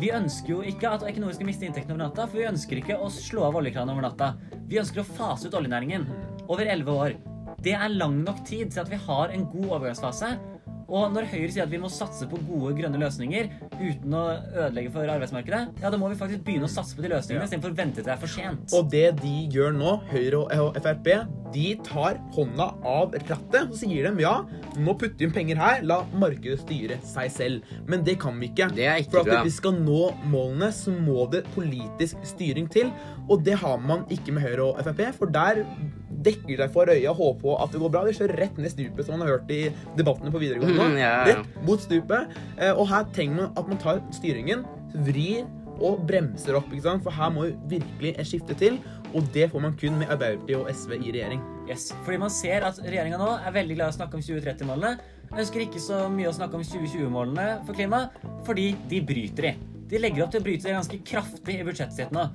[0.02, 3.00] vi ønsker jo ikke at Equinor skal miste inntektene over natta, for vi ønsker ikke
[3.02, 4.34] å slå av oljekranen over natta.
[4.70, 6.08] Vi ønsker å fase ut oljenæringen
[6.48, 7.18] over elleve år.
[7.62, 10.32] Det er lang nok tid til at vi har en god overgangsfase.
[10.91, 13.47] Og når Høyre sier at vi må satse på gode grønne løsninger
[13.80, 17.13] uten å ødelegge for arbeidsmarkedet, ja, da må vi faktisk begynne å satse på de
[17.13, 18.75] løsningene istedenfor å vente til det er for sent.
[18.75, 21.08] Og det de gjør nå, Høyre og Frp,
[21.56, 23.71] de tar hånda av rattet.
[23.71, 24.34] og sier dem ja,
[24.80, 27.73] nå putter vi inn penger her, la markedet styre seg selv.
[27.88, 28.69] Men det kan vi ikke.
[28.75, 32.91] Det er ikke For at vi skal nå målene, så må det politisk styring til.
[33.30, 35.63] Og det har man ikke med Høyre og Frp, for der
[36.24, 38.04] dekker seg for øya og håper på at det går bra.
[38.08, 39.62] De kjører rett ned stupet, som man har hørt i
[39.98, 40.78] debattene på videregående.
[40.78, 41.00] nå.
[41.00, 41.36] Ja, ja.
[41.36, 42.38] Rett mot stupet.
[42.58, 44.66] Eh, Og her trenger man at man tar styringen,
[45.08, 45.46] vrir
[45.82, 46.68] og bremser opp.
[46.72, 47.04] ikke sant?
[47.04, 48.78] For her må jo virkelig en skifte til,
[49.16, 51.42] og det får man kun med Arbeiderpartiet og SV i regjering.
[51.70, 51.92] Yes.
[52.06, 55.00] Fordi man ser at regjeringa nå er veldig glad i å snakke om 2030-målene.
[55.32, 58.10] Ønsker ikke så mye å snakke om 2020-målene for klima,
[58.46, 59.54] fordi de bryter de.
[59.92, 62.26] De legger opp til å bryte det ganske kraftig i budsjettet nå.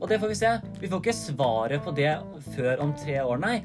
[0.00, 0.50] Og det får vi se.
[0.80, 2.12] Vi får ikke svaret på det
[2.54, 3.56] før om tre år, nei.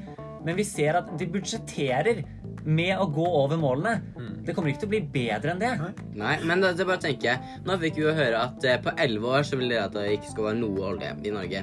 [0.42, 2.22] Men vi ser at de budsjetterer
[2.64, 4.00] med å gå over målene.
[4.46, 5.72] Det kommer ikke til å bli bedre enn det.
[6.18, 8.94] Nei, men det, det bare tenker jeg Nå fikk vi jo høre at eh, på
[9.02, 11.62] elleve år så vil det at det ikke skal være noe olje i Norge.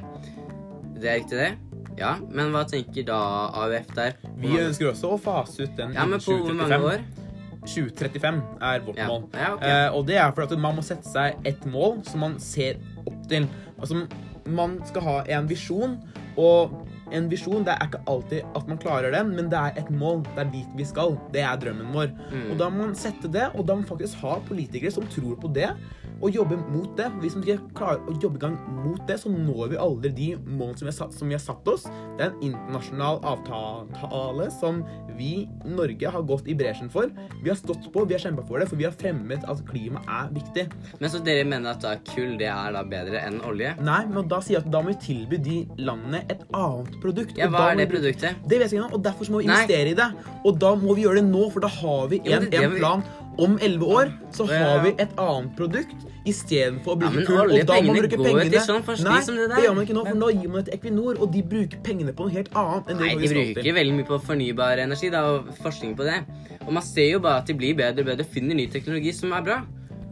[0.99, 1.51] Det er riktig, det?
[1.99, 3.19] Ja, men hva tenker da
[3.63, 4.15] AUF der?
[4.39, 6.87] Vi ønsker også å fase ut den Ja, men på hvor mange 2035.
[6.93, 7.25] år?
[7.69, 9.07] 2035 er vårt Ja.
[9.07, 9.25] mål.
[9.33, 9.69] Ja, okay.
[9.69, 12.79] Eh, og det er fordi at man må sette seg et mål som man ser
[13.03, 13.47] opp til.
[13.79, 14.05] Altså,
[14.49, 15.97] man skal ha en visjon,
[16.37, 16.75] og
[17.15, 20.23] en visjon det er ikke alltid at man klarer den, men det er et mål.
[20.35, 21.17] Det er dit vi skal.
[21.33, 22.11] Det er drømmen vår.
[22.31, 22.45] Mm.
[22.51, 25.37] Og da må man sette det, og da må man faktisk ha politikere som tror
[25.39, 25.71] på det,
[26.19, 27.07] og jobbe mot det.
[27.21, 30.29] Hvis man ikke klarer å jobbe i gang mot det, så når vi aldri de
[30.43, 31.87] målene som vi har satt, som vi har satt oss.
[32.19, 34.83] Det er en internasjonal avtale som
[35.19, 37.11] vi i Norge har gått i bresjen for.
[37.43, 40.03] Vi har stått på, vi har kjempa for det, for vi har fremmet at klima
[40.07, 40.67] er viktig.
[40.99, 43.73] Men så dere mener at da kull det er da bedre enn olje?
[43.83, 47.37] Nei, men da sier jeg at da må vi tilby de landene et annet produkt.
[47.37, 48.35] Ja, hva er det produktet?
[48.47, 49.55] Det vet jeg ikke og derfor så må vi Nei.
[49.63, 50.09] investere i det.
[50.45, 52.63] Og da må vi gjøre det nå, for da har vi Jo, en, det- det
[52.63, 53.03] en plan.
[53.39, 54.57] Om elleve år så Ja.
[54.67, 55.95] har vi et annet produkt
[56.27, 57.51] istedenfor å bruke ja, kull.
[57.55, 59.55] Og da må man bruke pengene til sånn Nei, som det der.
[59.55, 61.77] det gjør man ikke nå, for nå gir man det til Equinor, og de bruker
[61.81, 63.73] pengene på noe helt annet enn det Nei, de bruker til.
[63.79, 66.19] veldig mye på fornybar energi da, og forskning på det.
[66.67, 69.31] Og man ser jo bare at de blir bedre og bedre, finner ny teknologi som
[69.31, 69.61] er bra.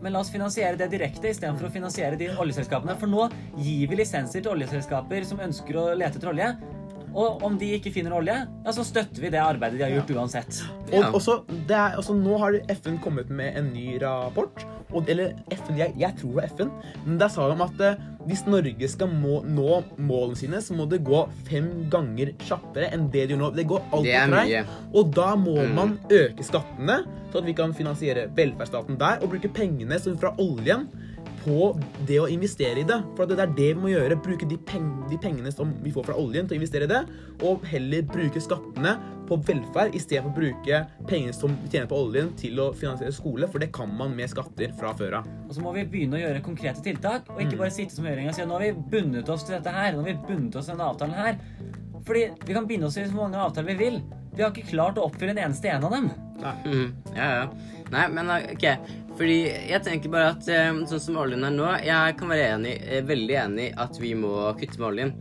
[0.02, 2.96] Men la oss finansiere det direkte istedenfor å finansiere de oljeselskapene.
[2.98, 6.56] For nå gir vi lisenser til oljeselskaper som ønsker å lete etter olje.
[7.18, 10.12] Og om de ikke finner olje, ja, så støtter vi det arbeidet de har gjort
[10.20, 10.60] uansett.
[10.94, 14.62] Og også, det er, også, nå har FN kommet med en ny rapport.
[14.94, 16.70] Og, eller FN, jeg, jeg tror det er FN.
[17.08, 20.86] Men der sa de at eh, hvis Norge skal må, nå målene sine, så må
[20.92, 23.50] det gå fem ganger kjappere enn det de gjør nå.
[23.58, 24.78] Det går altfor treigt.
[24.94, 25.74] Og da må Mm.
[25.76, 27.02] man øke skattene,
[27.34, 30.86] så at vi kan finansiere velferdsstaten der, og bruke pengene som fra oljen
[31.48, 31.68] på
[32.08, 32.98] det å investere i det.
[33.18, 34.20] For det er det vi må gjøre.
[34.24, 37.04] Bruke de, peng de pengene som vi får fra oljen, til å investere i det.
[37.48, 42.34] Og heller bruke skattene på velferd istedenfor å bruke pengene som vi tjener på oljen,
[42.40, 43.50] til å finansiere skole.
[43.52, 45.32] For det kan man med skatter fra før av.
[45.48, 48.36] Og så må vi begynne å gjøre konkrete tiltak, og ikke bare sitte som regjeringa
[48.36, 50.68] og si nå har vi bundet oss til dette her, nå har vi bundet oss
[50.70, 51.42] til denne avtalen her.
[52.08, 54.00] Fordi vi kan binde oss til så mange avtaler vi vil.
[54.36, 56.12] Vi har ikke klart å oppfylle en eneste en av dem.
[56.44, 56.96] Mhm.
[57.16, 57.48] Ja, ja.
[57.92, 58.66] Nei, men uh, ok.
[59.18, 59.38] Fordi
[59.72, 63.02] jeg tenker bare at eh, sånn som oljen er nå, jeg kan være enig, eh,
[63.02, 65.14] veldig enig at vi må kutte med oljen.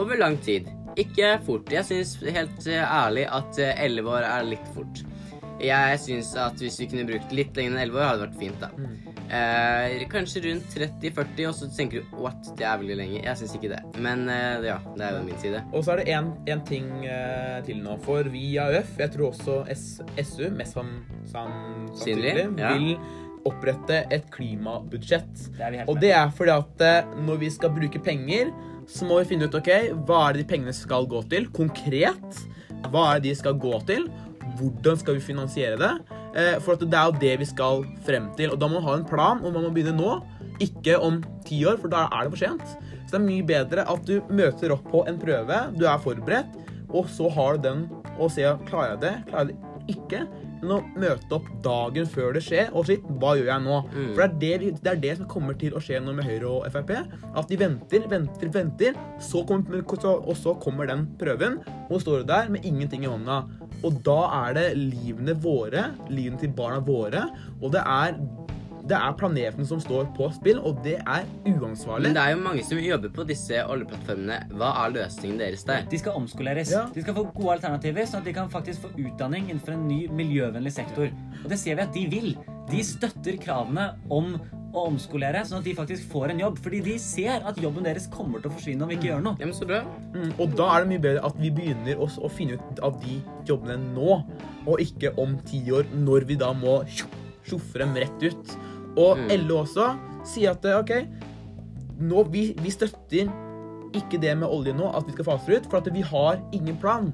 [0.00, 0.70] Over lang tid.
[0.96, 1.68] Ikke fort.
[1.74, 5.02] Jeg syns helt eh, ærlig at eh, elleve år er litt fort.
[5.62, 8.40] Jeg syns at hvis vi kunne brukt litt lenger enn elleve år, hadde det vært
[8.40, 9.14] fint, da.
[9.34, 13.22] Eh, kanskje rundt 30-40, og så tenker du what, det er veldig lenge.
[13.24, 13.80] Jeg syns ikke det.
[14.04, 15.64] Men eh, ja, det er jo min side.
[15.72, 16.16] Og så er det
[16.52, 17.96] en ting eh, til nå.
[18.04, 19.86] For vi i AUF, jeg tror også S
[20.20, 20.96] SU, mest san
[21.30, 22.74] sannsynlig, Synlig, ja.
[22.74, 22.96] vil
[23.48, 25.48] opprette et klimabudsjett.
[25.58, 28.52] Det Og det er fordi at eh, når vi skal bruke penger,
[28.90, 29.70] så må vi finne ut ok,
[30.04, 31.48] hva er det de pengene skal gå til.
[31.56, 32.44] Konkret.
[32.92, 34.08] Hva er det de skal gå til?
[34.58, 35.92] Hvordan skal vi finansiere det?
[36.34, 38.54] Eh, for at det er jo det vi skal frem til.
[38.54, 40.18] Og da må man ha en plan, og man må begynne nå.
[40.62, 42.76] Ikke om ti år, for da er det for sent.
[43.04, 46.56] Så det er mye bedre at du møter opp på en prøve, du er forberedt,
[46.94, 50.24] og så har du den og ser klarer jeg det, klarer jeg det ikke.
[50.64, 53.80] Men å møte opp dagen før det skjer, og si hva gjør jeg nå?
[53.92, 54.06] Mm.
[54.16, 56.52] For det er det, det er det som kommer til å skje nå med Høyre
[56.54, 56.94] og Frp.
[57.36, 62.32] At de venter, venter, venter, så kommer, og så kommer den prøven, og står du
[62.32, 63.42] der med ingenting i hånda.
[63.84, 67.26] Og da er det livene våre, livene til barna våre,
[67.60, 68.16] og det er,
[68.88, 72.08] det er planeten som står på spill, og det er uansvarlig.
[72.10, 74.40] Men det er jo mange som jobber på disse oljeplattformene.
[74.58, 75.86] Hva er løsningen deres der?
[75.88, 76.72] De skal omskoleres.
[76.74, 76.82] Ja.
[76.92, 80.02] De skal få gode alternativer, sånn at de kan faktisk få utdanning innenfor en ny
[80.12, 81.08] miljøvennlig sektor.
[81.42, 82.34] Og det ser vi at de vil.
[82.70, 84.34] De støtter kravene om
[84.74, 86.56] å omskolere, sånn at de faktisk får en jobb.
[86.64, 89.36] Fordi de ser at jobben deres kommer til å forsvinne om vi ikke gjør noe.
[89.40, 89.80] Ja, men så bra.
[90.16, 93.20] Mm, og da er det mye bedre at vi begynner å finne ut av de
[93.48, 94.16] jobbene nå,
[94.66, 97.08] og ikke om ti år, når vi da må tjo-
[97.46, 98.54] tjoffe dem rett ut.
[98.96, 99.30] Og Mm.
[99.48, 100.92] LO også sier at OK,
[102.00, 103.30] nå, vi, vi støtter
[103.94, 106.76] ikke det med olje nå, at vi skal fase ut, for at vi har ingen
[106.82, 107.12] plan.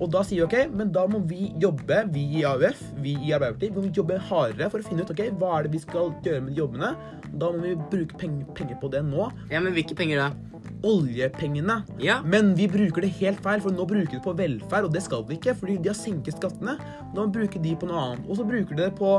[0.00, 3.32] Og da sier vi OK, men da må vi jobbe, vi i AUF, vi i
[3.36, 6.14] Arbeiderpartiet, vi må jobbe hardere for å finne ut OK, hva er det vi skal
[6.24, 6.94] gjøre med de jobbene.
[7.32, 9.28] Da må vi bruke penger, penger på det nå.
[9.52, 10.51] Ja, men hvilke penger da?
[10.86, 11.80] Oljepengene.
[12.02, 12.18] Ja.
[12.26, 15.24] Men vi bruker det helt feil, for nå bruker det på velferd, og det skal
[15.28, 16.76] vi ikke, fordi de har senket skattene.
[17.16, 18.26] Nå bruker de på noe annet.
[18.28, 19.12] Og så bruker de det på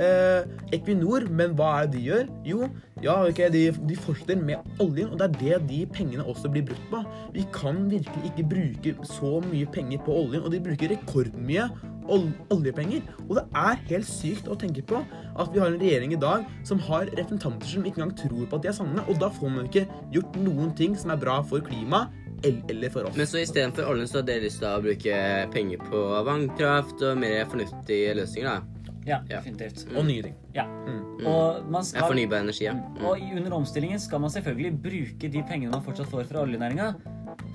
[0.00, 2.30] eh, Equinor, men hva er det de gjør?
[2.46, 2.70] Jo,
[3.04, 6.66] ja, ok, de, de fortsetter med oljen, og det er det de pengene også blir
[6.68, 7.04] brukt på.
[7.36, 11.68] Vi kan virkelig ikke bruke så mye penger på oljen, og de bruker rekordmye
[12.08, 13.04] oljepenger.
[13.28, 16.46] Og det er helt sykt å tenke på at vi har en regjering i dag
[16.66, 19.54] som har representanter som ikke engang tror på at de er sanne, og da får
[19.54, 23.16] man ikke gjort noen ting som er bra for klimaet eller for oss.
[23.20, 25.16] Men så istedenfor oljen, så hadde dere lyst til å bruke
[25.52, 28.79] penger på vannkraft og mer fornuftige løsninger, da?
[29.06, 29.38] Ja, Ja.
[29.40, 29.86] definitivt.
[29.96, 30.34] Og nye ting.
[30.54, 30.64] Ja.
[30.66, 31.26] Mm.
[31.26, 32.72] Og man Ja, fornybar energi, ja.
[32.74, 33.04] Mm.
[33.04, 36.94] Og under omstillingen skal man selvfølgelig bruke de pengene man fortsatt får fra oljenæringa,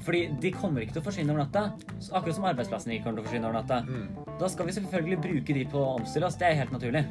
[0.05, 1.71] Fordi de kommer ikke til å forsvinne over natta.
[2.13, 3.81] Akkurat som arbeidsplassene ikke kommer til å forsvinne over natta.
[3.85, 4.37] Mm.
[4.39, 6.35] Da skal vi selvfølgelig bruke de på å omstille oss.
[6.35, 7.05] Det er helt naturlig.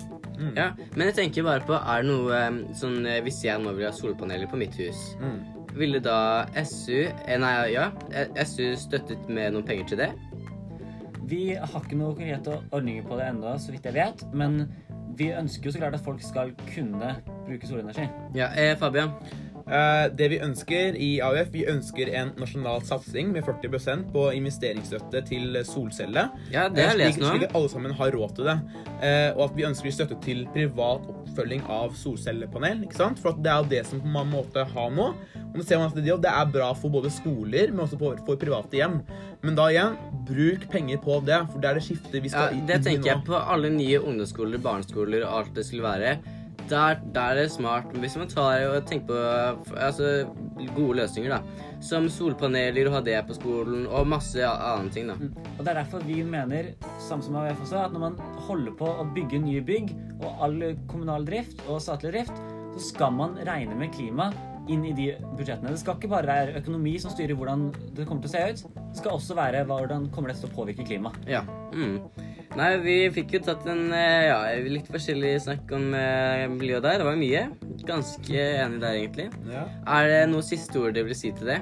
[0.57, 3.75] Ja, men jeg tenker bare på, er det noe eh, sånn eh, Hvis jeg nå
[3.77, 5.41] vil ha solpaneler på mitt hus, Mm.
[5.75, 7.91] ville da SU eh, Nei, ja.
[8.13, 10.11] eh, SU støttet med noen penger til det?
[11.29, 14.25] Vi har ikke noen konkrete ordninger på det ennå, så vidt jeg vet.
[14.37, 14.69] Men
[15.17, 18.09] vi ønsker jo så klart at folk skal kunne bruke solenergi.
[18.35, 19.13] Ja, eh, Fabian.
[19.65, 25.23] Eh, det vi ønsker i AUF, vi ønsker en nasjonal satsing med 40% på investeringsstøtte
[25.31, 26.29] til solceller.
[26.53, 27.31] Ja, det har jeg Eh, lest nå.
[27.31, 28.59] slik at alle sammen har råd til det.
[29.01, 32.83] Eh, og at vi ønsker støtte til privat oppfølging av solcellepanel.
[32.85, 33.19] ikke sant?
[33.19, 35.15] For at det er jo det som man måtte ha nå.
[35.55, 38.39] Og nå ser man at det, det er bra for både skoler, men også for,
[38.41, 38.97] private hjem.
[39.47, 39.93] Men da igjen,
[40.27, 42.87] bruk penger på det, for det er det skiftet vi Ja, skal det inn i
[42.89, 46.17] tenker jeg på alle nye ungdomsskoler, barneskoler og alt det skulle være.
[46.65, 50.09] Der, der er det smart hvis man tar og tenker på altså,
[50.75, 51.69] gode løsninger, da.
[51.85, 55.15] Som solpaneler, og ha det på skolen, og masse annen ting, da.
[55.55, 58.91] Og Det er derfor vi mener, samme som AUF også, at når man holder på
[58.91, 60.59] å bygge nye bygg, og all
[60.91, 62.43] kommunal drift og statlig drift,
[62.75, 64.33] så skal man regne med klima
[64.71, 65.73] inn i de budsjettene.
[65.75, 68.79] Det skal ikke bare være økonomi som styrer hvordan det kommer til å se ut.
[68.79, 71.19] Det skal også være hvordan kommer det til å påvirke klimaet.
[71.29, 71.43] Ja.
[71.75, 71.99] Mm.
[72.55, 74.39] Nei, vi fikk jo tatt en eh, ja,
[74.71, 77.01] litt forskjellig snakk om eh, miljøet der.
[77.03, 77.47] Det var mye.
[77.85, 79.31] Ganske enig der, egentlig.
[79.51, 79.65] Ja.
[79.97, 81.59] Er det noe siste ord dere vil si til det?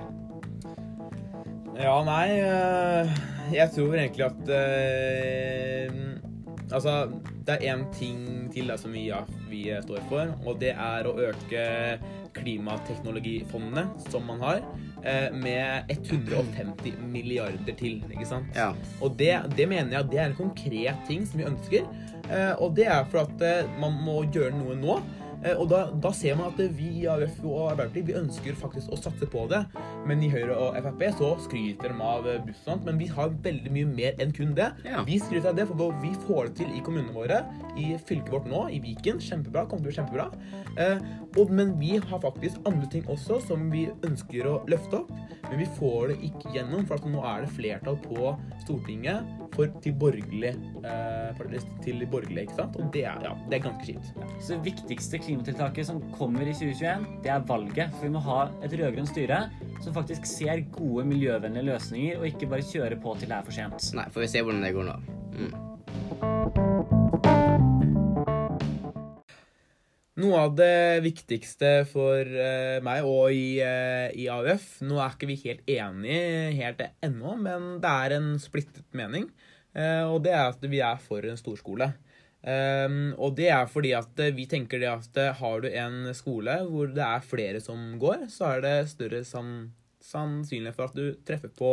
[1.72, 3.08] Ja, nei øh,
[3.54, 5.96] Jeg tror egentlig at øh,
[6.72, 7.11] Altså,
[7.46, 8.18] det er én ting
[8.54, 11.64] til da, som vi, ja, vi står for, og det er å øke
[12.37, 14.62] klimateknologifondene som man har,
[15.04, 18.02] eh, med 150 milliarder til.
[18.11, 18.56] ikke sant?
[18.56, 18.72] Ja.
[19.00, 21.88] Og det, det mener jeg det er en konkret ting som vi ønsker.
[22.30, 25.00] Eh, og det er for at eh, man må gjøre noe nå.
[25.42, 28.92] Eh, og da, da ser man at vi i AUF og Arbeiderpartiet vi ønsker faktisk
[28.92, 29.62] å satse på det.
[30.09, 32.87] Men i Høyre og Frp så skryter de av eh, buss og sånt.
[32.88, 34.70] Men vi har veldig mye mer enn kun det.
[34.87, 35.02] Ja.
[35.09, 37.42] Vi skryter av det, for vi får det til i kommunene våre.
[37.76, 39.20] I fylket vårt nå, i Viken.
[39.22, 39.66] Kjempebra.
[39.70, 40.28] Kommer til å bli kjempebra.
[40.83, 45.14] Eh, og, men vi har faktisk andre ting også som vi ønsker å løfte opp.
[45.50, 49.96] Men vi får det ikke gjennom, for nå er det flertall på Stortinget for, til
[49.98, 51.42] borgerlig eh,
[51.84, 52.78] til borgerlig, ikke sant?
[52.80, 54.12] Og det er, ja, det er ganske kjipt.
[54.38, 57.96] Så det viktigste klimatiltaket som kommer i 2021, det er valget.
[57.96, 59.42] For vi må ha et rød-grønt styre
[59.82, 63.58] som faktisk ser gode miljøvennlige løsninger, og ikke bare kjøre på til det er for
[63.58, 63.92] sent.
[63.98, 64.98] Nei, får vi se hvordan det går nå.
[65.32, 65.71] Mm.
[70.22, 75.28] Noe av det viktigste for eh, meg og i, eh, i AUF Nå er ikke
[75.30, 79.26] vi helt enige helt ennå, men det er en splittet mening.
[79.74, 81.90] Eh, og det er at vi er for en storskole.
[82.42, 86.88] Um, og det er fordi at vi tenker det at har du en skole hvor
[86.90, 91.70] det er flere som går, så er det større sannsynlighet for at du treffer på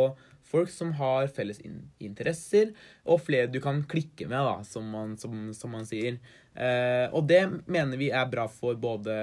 [0.50, 1.60] folk som har felles
[2.02, 2.72] interesser,
[3.04, 6.18] og flere du kan klikke med, da, som man, som, som man sier.
[6.60, 7.40] Eh, og det
[7.72, 9.14] mener vi er bra for både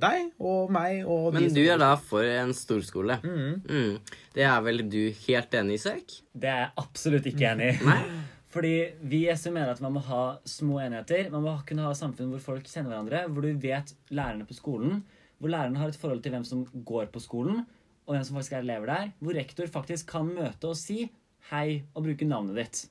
[0.00, 3.18] deg og meg og Men de du er da for en storskole.
[3.20, 3.58] Mm.
[3.68, 4.14] Mm.
[4.32, 6.16] Det er vel du helt enig i, Søk?
[6.32, 7.76] Det er jeg absolutt ikke enig i.
[7.84, 8.00] Nei?
[8.56, 8.72] Fordi
[9.04, 9.20] vi
[9.52, 11.28] mener at man må ha små enheter.
[11.28, 15.02] Man må kunne ha samfunn hvor folk kjenner hverandre, hvor du vet lærerne på skolen,
[15.36, 17.66] hvor lærerne har et forhold til hvem som går på skolen,
[18.06, 21.10] og hvem som faktisk er elever der, hvor rektor faktisk kan møte og si
[21.50, 22.86] hei og bruke navnet ditt.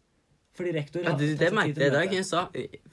[0.56, 2.14] Fordi rektor Ja, har det, tatt det tid merket jeg i dag.
[2.16, 2.46] Jeg sa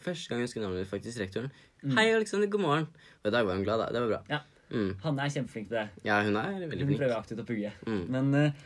[0.02, 1.52] første gang jeg husker navnet ditt, faktisk, rektoren.
[1.94, 2.88] Hei, Alexander, god morgen.
[3.22, 3.88] Og i dag var hun glad, da.
[3.94, 4.20] Det var bra.
[4.32, 4.40] Ja.
[4.72, 4.90] Mm.
[5.02, 6.04] Hanne er kjempeflink til det.
[6.08, 6.90] Ja, hun er veldig flink.
[6.90, 7.72] Hun prøver aktivt å pugge.
[7.86, 8.02] Mm.
[8.14, 8.64] Men uh,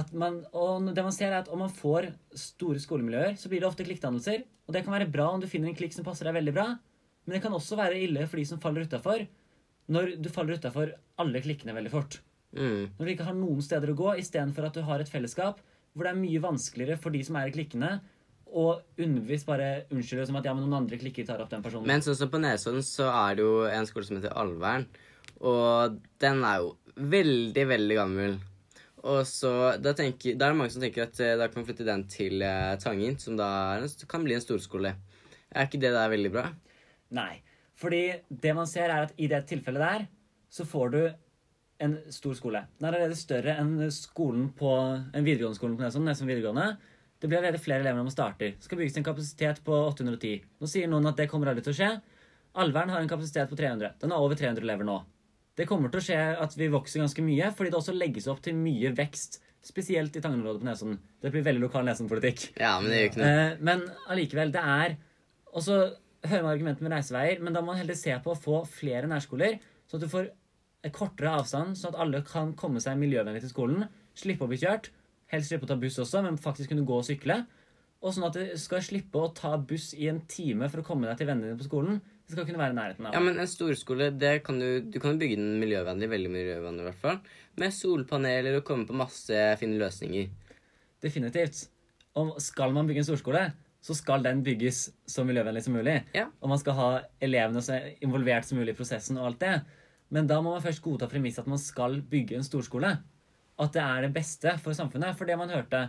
[0.00, 3.62] at man, og det man ser er at om man får store skolemiljøer, så blir
[3.62, 4.44] det ofte klikkdannelser.
[4.68, 6.68] Og det kan være bra om du finner en klikk som passer deg veldig bra,
[7.26, 9.26] men det kan også være ille for de som faller utafor.
[9.90, 12.20] Når du faller utafor alle klikkene veldig fort.
[12.54, 12.94] Mm.
[12.96, 16.06] Når du ikke har noen steder å gå, istedenfor at du har et fellesskap hvor
[16.06, 17.96] det er mye vanskeligere for de som er i klikkene,
[18.50, 18.66] å
[18.98, 21.88] underbevisst bare unnskylder som at ja, men noen andre klikker tar opp den personen.
[21.88, 24.86] Men sånn som på Nesodden så er det jo en skole som heter Alvern.
[25.40, 28.38] Og den er jo veldig, veldig gammel.
[29.00, 31.68] Og så da, tenker, da er det mange som tenker at eh, da kan man
[31.70, 34.92] flytte den til eh, Tangen, som da er kan bli en storskole.
[35.50, 36.50] Er ikke det der veldig bra?
[37.16, 37.40] Nei.
[37.80, 40.06] Fordi det man ser, er at i det tilfellet der,
[40.52, 41.02] så får du
[41.80, 42.60] en stor skole.
[42.76, 46.10] Den er allerede større enn skolen på en videregående skole på Nesodden.
[46.10, 46.66] Nesodden videregående.
[47.20, 48.54] Det blir allerede flere elever når man starter.
[48.56, 50.40] Det skal bygges en kapasitet på 810.
[50.60, 51.90] Nå sier noen at det kommer aldri til å skje.
[52.64, 53.92] Alvern har en kapasitet på 300.
[54.00, 54.96] Den har over 300 elever nå.
[55.58, 58.40] Det kommer til å skje at vi vokser ganske mye, fordi det også legges opp
[58.44, 59.40] til mye vekst.
[59.60, 60.98] Spesielt i Tangen-området på Nesodden.
[61.20, 62.46] Det blir veldig lokal Nesodden-politikk.
[62.56, 63.32] Ja, men det gjør ikke noe.
[63.44, 64.96] Eh, men allikevel, det er
[65.50, 65.76] Og så
[66.22, 69.08] hører man argumentet med reiseveier, men da må man heller se på å få flere
[69.10, 69.56] nærskoler,
[69.90, 70.28] sånn at du får
[70.94, 73.88] kortere avstand, sånn at alle kan komme seg miljøvennlig til skolen,
[74.20, 74.90] Slippe å bli kjørt.
[75.30, 77.42] Helst slippe å ta buss også, men faktisk kunne gå og sykle.
[78.00, 81.08] Og sånn at du skal slippe å ta buss i en time for å komme
[81.08, 81.98] deg til vennene dine på skolen.
[82.24, 83.16] Det skal kunne være i nærheten av.
[83.16, 86.88] Ja, men en storskole, det kan du, du kan bygge den miljøvennlig, veldig miljøvennlig i
[86.88, 87.18] hvert fall.
[87.60, 90.30] Med solpaneler og komme på masse fine løsninger.
[91.04, 91.66] Definitivt.
[92.20, 93.44] Og skal man bygge en storskole,
[93.84, 95.98] så skal den bygges så miljøvennlig som mulig.
[96.16, 96.26] Ja.
[96.40, 96.88] Og man skal ha
[97.22, 99.54] elevene så involvert som mulig i prosessen og alt det.
[100.10, 102.96] Men da må man først godta premisset at man skal bygge en storskole.
[103.60, 105.16] At det er det beste for samfunnet.
[105.18, 105.88] For det man hørte,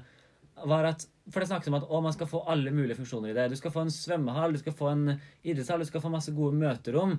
[0.67, 3.35] var at For det snakkes om at å, man skal få alle mulige funksjoner i
[3.37, 3.51] det.
[3.53, 6.57] Du skal få en svømmehall, du skal få en idrettshall, du skal få masse gode
[6.59, 7.13] møterom.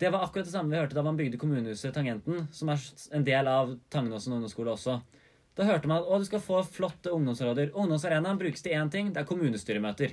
[0.00, 2.82] Det var akkurat det samme vi hørte da man bygde kommunehuset Tangenten, som er
[3.16, 4.98] en del av Tangenåsen ungdomsskole også.
[5.56, 7.70] Da hørte man at å, du skal få flotte ungdomsråder.
[7.72, 10.12] Ungdomsarenaen brukes til én ting, det er kommunestyremøter.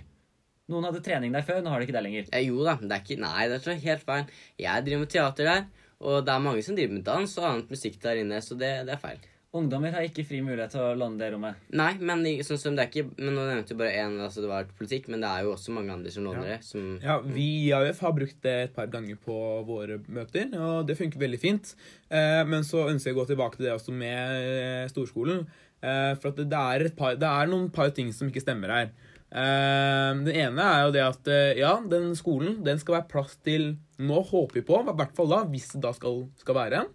[0.72, 2.30] Noen hadde trening der før, nå har de ikke det lenger.
[2.32, 4.32] Ja, jo da, det er ikke Nei, det er helt feil.
[4.64, 5.66] Jeg driver med teater der,
[6.00, 8.72] og det er mange som driver med dans og annet musikk der inne, så det,
[8.88, 9.20] det er feil.
[9.54, 11.60] Ungdommer har ikke fri mulighet til å låne det rommet.
[11.78, 14.50] Nei, men sånn som det er ikke Men nå nevnte du bare én, altså det
[14.50, 16.58] var politikk, men det er jo også mange andre som låner det.
[16.66, 19.36] Som Ja, Vi i AUF har brukt det et par ganger på
[19.68, 21.76] våre møter, og det funker veldig fint.
[22.10, 25.46] Eh, Men så ønsker jeg å gå tilbake til det også med eh, storskolen.
[25.84, 28.74] Eh, For at det er, et par, det er noen par ting som ikke stemmer
[28.74, 28.90] her.
[29.30, 33.38] Eh, Det ene er jo det at eh, ja, den skolen den skal være plass
[33.46, 36.88] til Nå håper vi på, i hvert fall da, hvis det da skal, skal være,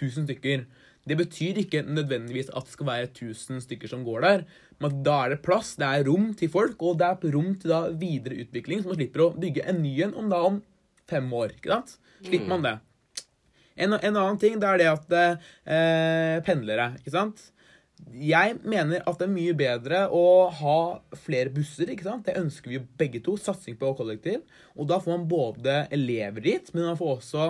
[0.00, 0.64] 1000 stykker.
[1.06, 4.46] Det betyr ikke nødvendigvis at det skal være 1000 stykker som går der,
[4.82, 7.72] men da er det plass, det er rom til folk, og det er rom til
[7.72, 10.60] da videre utvikling, så man slipper å bygge en ny en om om
[11.06, 11.54] fem år.
[11.56, 11.96] ikke sant?
[12.24, 12.76] Slipper man det.
[13.76, 17.44] En, en annen ting det er det at eh, pendlere, ikke sant?
[18.12, 20.78] Jeg mener at det er mye bedre å ha
[21.16, 21.88] flere busser.
[21.92, 22.26] ikke sant?
[22.28, 23.38] Det ønsker vi jo begge to.
[23.40, 24.42] Satsing på kollektiv.
[24.76, 27.46] Og da får man både elever dit, men man får også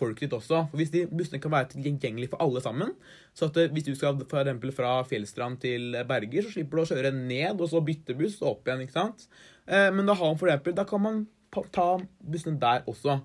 [0.00, 0.64] folk dit også.
[0.70, 2.94] For Hvis de bussene kan være tilgjengelige for alle sammen,
[3.36, 6.88] så at eh, hvis du skal for fra Fjellstrand til Berger, så slipper du å
[6.90, 8.84] kjøre ned og så bytte buss og opp igjen.
[8.86, 9.26] ikke sant?
[9.66, 11.26] Eh, Men da, har man for eksempel, da kan man
[11.74, 11.88] ta
[12.22, 13.20] bussene der også.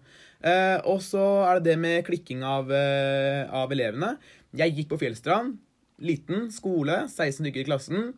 [0.45, 4.15] Eh, og så er det det med klikking av, av elevene.
[4.55, 5.57] Jeg gikk på Fjellstrand.
[6.03, 8.09] Liten skole, 16 stykker i klassen.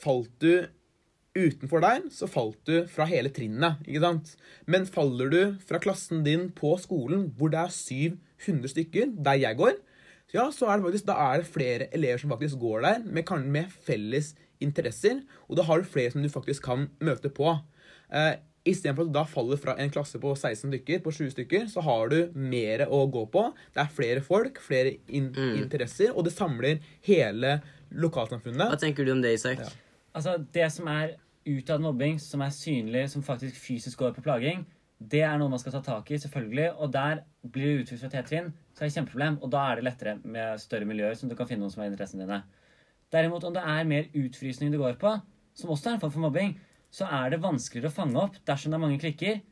[0.00, 0.64] Falt du
[1.34, 3.80] utenfor der, så falt du fra hele trinnet.
[3.86, 4.36] ikke sant?
[4.70, 9.58] Men faller du fra klassen din på skolen, hvor det er 700 stykker, der jeg
[9.58, 9.76] går,
[10.34, 13.30] ja, så er det faktisk, da er det flere elever som faktisk går der, med,
[13.46, 14.32] med felles
[14.62, 15.20] interesser.
[15.46, 17.52] Og da har du flere som du faktisk kan møte på.
[18.10, 21.66] Eh, Istedenfor at du da faller fra en klasse på 16 stykker, på 20 stykker,
[21.68, 23.42] så har du mer å gå på.
[23.76, 27.58] Det er flere folk, flere in interesser, og det samler hele
[27.92, 28.72] lokalsamfunnet.
[28.72, 29.60] Hva tenker du om det, Isak?
[29.60, 29.68] Ja.
[30.16, 31.12] Altså, det som er
[31.46, 34.64] utad mobbing, som er synlig, som faktisk fysisk går på plaging,
[34.98, 36.68] det er noe man skal ta tak i, selvfølgelig.
[36.80, 39.38] Og der blir det utvist fra T-trinn, så er det et kjempeproblem.
[39.42, 41.90] Og da er det lettere med større miljøer, som du kan finne noen som er
[41.90, 42.40] interessene dine.
[43.12, 45.12] Derimot, om det er mer utfrysning det går på,
[45.54, 46.56] som også er en form for mobbing,
[46.94, 49.42] så er det vanskeligere å fange opp dersom det er mange klikker,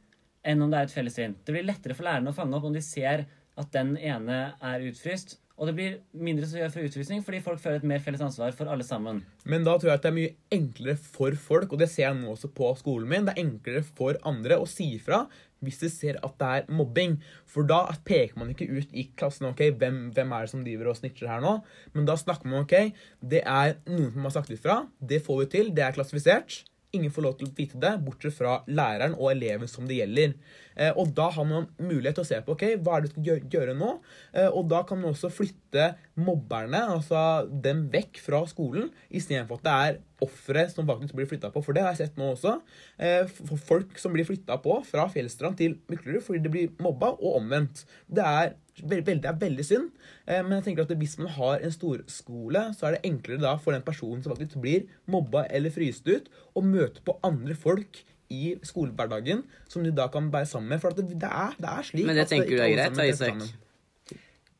[0.47, 1.37] enn om det er et felles trinn.
[1.45, 3.27] Det blir lettere for lærerne å fange opp om de ser
[3.59, 5.37] at den ene er utfryst.
[5.61, 8.55] Og det blir mindre som gjør for utvisning, fordi folk føler et mer felles ansvar
[8.57, 9.21] for alle sammen.
[9.45, 12.19] Men da tror jeg at det er mye enklere for folk, og det ser jeg
[12.19, 15.27] nå også på skolen min, det er enklere for andre å si ifra
[15.63, 17.17] hvis de ser at det er mobbing.
[17.47, 20.91] For da peker man ikke ut i klassen ok, hvem, hvem er det som driver
[20.91, 21.57] og snitcher her nå,
[21.95, 22.75] men da snakker man ok,
[23.23, 26.65] det er noen som har sagt ifra, det får vi til, det er klassifisert.
[26.93, 30.35] Ingen får lov til å vite det, bortsett fra læreren og eleven som det gjelder.
[30.77, 33.15] Eh, og da har man mulighet til å se på ok, hva er det du
[33.15, 33.91] skal gjø- gjøre nå.
[34.33, 39.67] Eh, og da kan man også flytte mobberne, altså dem vekk fra skolen, istedenfor at
[39.67, 41.63] det er ofre som faktisk blir flytta på.
[41.65, 42.57] For det har jeg sett nå også.
[42.99, 43.27] Eh,
[43.67, 47.85] folk som blir flytta på fra Fjellstrand til Myklerud fordi de blir mobba, og omvendt.
[48.09, 49.91] Det er veldig, er veldig synd.
[50.27, 53.75] Men jeg tenker at hvis man har en storskole, så er det enklere da for
[53.75, 58.01] den personen som faktisk blir mobba eller fryst ut, å møte på andre folk
[58.33, 60.81] i skolehverdagen som de da kan bære sammen med.
[60.83, 62.97] For at det, det, er, det er slik Men det at tenker du er greit,
[62.97, 63.45] da, Isak?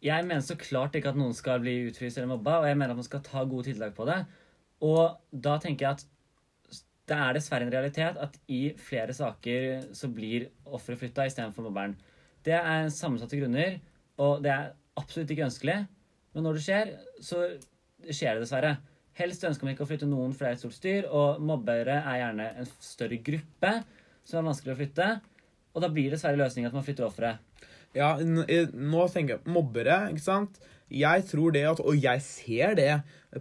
[0.03, 2.95] Jeg mener så klart ikke at noen skal bli utfryst eller mobba, og jeg mener
[2.95, 4.19] at man skal ta gode tiltak på det.
[4.83, 6.07] Og da tenker jeg at
[7.11, 11.97] det er dessverre en realitet at i flere saker så blir offeret flytta istedenfor mobberen.
[12.43, 13.79] Det er sammensatte grunner,
[14.23, 15.77] og det er absolutt ikke ønskelig.
[16.35, 16.93] Men når det skjer,
[17.23, 17.43] så
[18.09, 18.77] skjer det dessverre.
[19.19, 22.49] Helst ønsker man ikke å flytte noen, er et stort styr, og mobbere er gjerne
[22.63, 23.73] en større gruppe
[24.25, 25.09] som er vanskelig å flytte.
[25.73, 27.69] Og da blir dessverre løsningen at man flytter offeret.
[27.97, 30.57] Ja, nå tenker jeg mobbere, ikke sant?
[30.93, 32.93] Jeg tror det, at, og jeg ser det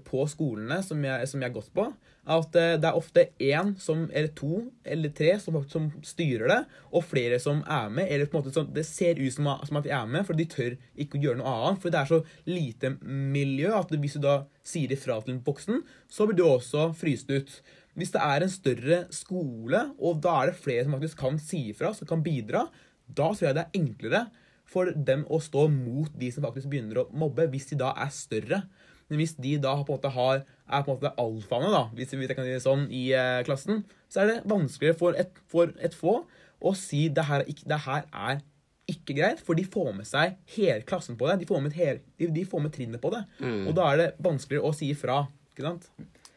[0.08, 1.88] på skolene som jeg har gått på,
[2.30, 6.60] at eh, det er ofte én som, eller to eller tre som, som styrer det,
[6.94, 8.08] og flere som er med.
[8.10, 10.46] eller på en måte sånn, Det ser ut som, at de er med, for de
[10.46, 11.82] tør ikke å gjøre noe annet.
[11.82, 16.28] For det er så lite miljø at hvis du da sier ifra til boksen, så
[16.30, 17.56] blir du også fryst ut.
[17.98, 21.66] Hvis det er en større skole, og da er det flere som faktisk kan si
[21.74, 22.68] ifra, som kan bidra,
[23.10, 24.26] da tror jeg det er enklere
[24.72, 28.14] for dem å stå mot de som faktisk begynner å mobbe, hvis de da er
[28.16, 28.62] større.
[29.12, 32.14] Men hvis de da på en måte har, er på en måte alfaene, da, hvis
[32.16, 33.82] jeg kan si det sånn, i eh, klassen,
[34.12, 36.14] så er det vanskeligere for et, for et få
[36.64, 38.40] å si det her, er ikke- det her er
[38.92, 41.40] ikke greit, for de får med seg hele klassen på det.
[41.44, 43.22] De får med, hele, de, de får med trinnet på det.
[43.68, 45.28] Og da er det vanskeligere å si ifra.
[45.54, 45.86] Ikke sant?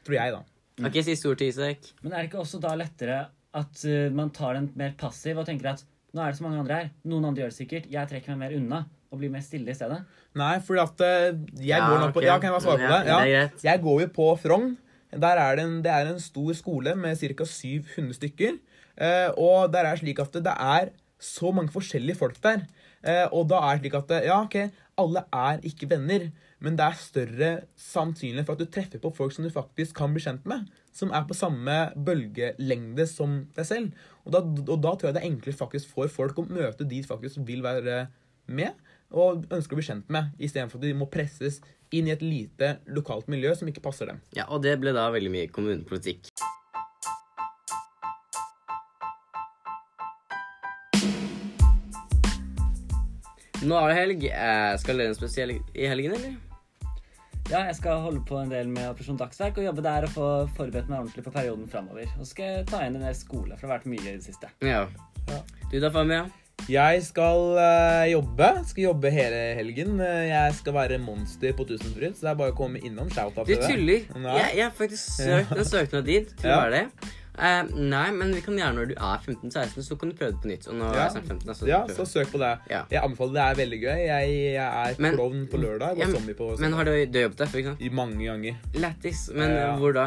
[0.05, 0.43] Tror jeg, da.
[0.87, 1.89] Ok, siste ord til Isak.
[2.03, 3.21] Men er det ikke også da lettere
[3.55, 6.59] at uh, man tar den mer passiv og tenker at nå er det så mange
[6.63, 8.81] andre her, noen andre gjør det sikkert, jeg trekker meg mer unna
[9.13, 10.01] og blir mer stille i stedet?
[10.39, 11.27] Nei, fordi at eh,
[11.61, 12.29] jeg Ja, går nå på okay.
[12.31, 13.35] Ja, kan jeg bare svare på Ja, det?
[13.35, 13.51] er.
[13.69, 14.77] Jeg går jo på Frogn.
[15.15, 17.45] Der er det, en, det er en stor skole med ca.
[17.47, 18.57] 700 stykker.
[18.99, 20.91] Eh, og der er slik at det er
[21.23, 22.65] så mange forskjellige folk der.
[23.05, 24.57] Eh, og da er det slik at ja, ok,
[24.99, 26.29] alle er ikke venner,
[26.65, 27.49] men det er større
[27.79, 30.67] sannsynlighet for at du treffer på folk som du faktisk kan bli kjent med.
[30.95, 33.93] Som er på samme bølgelengde som deg selv.
[34.25, 37.03] Og da, og da tror jeg det er enklere faktisk for folk å møte de
[37.03, 38.07] som faktisk vil være
[38.47, 38.73] med
[39.15, 41.61] og ønsker å bli kjent med, istedenfor at de må presses
[41.95, 44.21] inn i et lite lokalt miljø som ikke passer dem.
[44.35, 46.33] Ja, og det ble da veldig mye kommunepolitikk.
[53.65, 54.27] Nå er det helg.
[54.29, 56.35] Eh, Skal dere en spesiell i helgen, eller?
[57.53, 60.29] Ja, jeg skal holde på en del med Operasjon Dagsverk og jobbe der og få
[60.57, 62.09] forberedt meg ordentlig på perioden framover.
[62.17, 64.15] Og så skal jeg ta inn en del skole, for det har vært mye i
[64.17, 64.49] det siste.
[64.65, 64.87] Ja.
[65.29, 65.43] Ja.
[65.69, 66.25] Du da, Famia?
[66.71, 68.47] Jeg skal uh, jobbe.
[68.71, 69.99] Skal jobbe hele helgen.
[70.01, 73.11] Eh, Jeg skal være monster på Tusenfryd, så det er bare å komme innom.
[73.13, 73.69] Shout-out Du til det.
[73.69, 74.07] tuller.
[74.39, 76.63] Jeg, jeg har faktisk søkt en søknad dit til å Ja.
[76.65, 77.13] være det.
[77.35, 80.41] Uh, nei, men vi kan gjerne når du er 15-16, så kan du prøve det
[80.41, 80.69] på nytt.
[80.71, 80.91] Ja.
[81.11, 82.53] jeg 15, altså, så Ja, så søk på det.
[82.71, 82.83] Ja.
[82.91, 83.43] Jeg anbefaler det.
[83.43, 83.99] Det er veldig gøy.
[84.07, 87.47] Jeg, jeg er Men- klovn på lørdag Ja, på Men har du, du jobbet der
[87.47, 87.77] før?
[87.81, 88.55] I mange ganger.
[88.75, 89.29] Lættis.
[89.35, 89.77] Men Ja.
[89.77, 90.07] hvor da?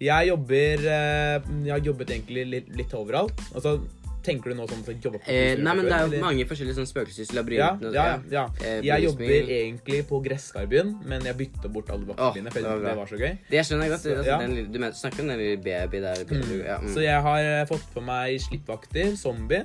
[0.00, 3.38] Jeg jobber Jeg har jobbet egentlig litt, litt overalt.
[3.54, 3.80] Altså,
[4.24, 6.46] tenker du nå sånn at jobber jobbe på Eh, nei, men det er jo mange
[6.48, 7.94] forskjellige sånn spøkelseslabyrinter.
[7.94, 8.44] Ja, ja, ja.
[8.64, 12.72] Eh, Jeg jobber egentlig på Gresskarbyen, men jeg bytta bort alle vaktene mine, for det
[12.72, 13.32] var det, var så gøy.
[13.50, 14.04] Det skjønner jeg godt.
[14.04, 14.38] Så, altså, ja.
[14.42, 16.24] den, du snakker om den lille baby der?
[16.30, 16.52] Mm.
[16.64, 16.92] ja, mm.
[16.94, 19.64] Så jeg har eh, fått på meg slippvakter, zombie,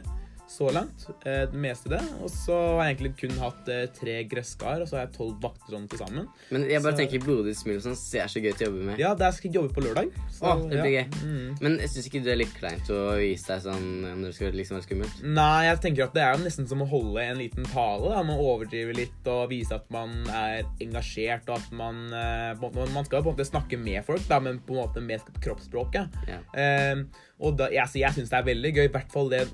[0.50, 1.06] så langt.
[1.26, 2.02] Eh, det meste det.
[2.24, 5.36] Og så har jeg egentlig kun hatt eh, tre gresskar, og så har jeg tolv
[5.44, 6.28] vakter sånn til sammen.
[6.50, 9.00] Men jeg bare så- tenker blodig smil sånn ser så gøy til å jobbe med.
[9.00, 10.10] Ja, der skal jeg jobbe på lørdag.
[10.34, 11.04] Så, Åh, det blir ja.
[11.04, 11.22] gøy.
[11.22, 11.62] Mm.
[11.62, 14.58] Men jeg syns ikke du er litt kleint å vise deg sånn når det skal
[14.58, 15.24] liksom være skummelt?
[15.24, 18.10] Nei, jeg tenker at det er jo nesten som å holde en liten tale.
[18.10, 18.24] Da.
[18.24, 23.22] Man overdriver litt og vise at man er engasjert, og at man eh, Man skal
[23.22, 26.10] på en måte snakke med folk, da, men på en måte med kroppsspråket.
[26.28, 26.40] Ja.
[26.58, 27.04] Eh,
[27.40, 28.84] og da, jeg, så jeg syns det er veldig gøy.
[28.90, 29.46] I hvert fall det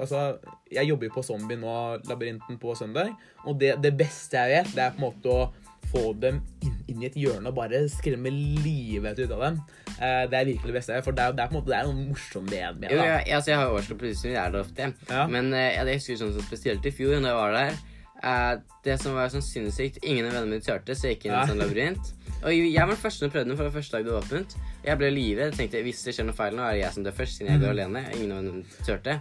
[0.00, 0.38] altså,
[0.72, 1.74] Jeg jobber jo på Zombie nå,
[2.08, 3.10] Labyrinten, på søndag.
[3.44, 5.52] Og det, det beste jeg vet, det er på en måte å
[5.92, 9.58] få dem inn, inn i et hjørne og bare skremme livet ut av dem.
[9.98, 11.02] Eh, det er virkelig det beste.
[11.04, 12.90] For det er, det er på en måte det er noe morsomt med det.
[12.94, 14.88] Jo, ja, jeg, altså, jeg har jo årsdag på Lysesmil, jeg er der ofte.
[15.12, 15.26] Ja.
[15.36, 17.76] Men eh, jeg husker sånn som spesielt i fjor, da jeg var der
[18.24, 18.52] eh,
[18.88, 21.36] Det som var sånn sinnssykt Ingen av vennene mine turte, så jeg gikk inn i
[21.36, 21.50] en Ja.
[21.52, 22.14] sånn labyrint.
[22.44, 24.54] Og jeg var den første som prøvde den, for det første dag det var åpent.
[24.84, 25.54] Jeg ble livredd.
[25.54, 27.52] Jeg tenkte hvis det skjer noe feil nå, er det jeg som dør først, siden
[27.54, 27.78] jeg går Mm.
[27.78, 28.02] alene.
[28.18, 28.86] Ingen av dem tørte.
[28.86, 29.20] turte.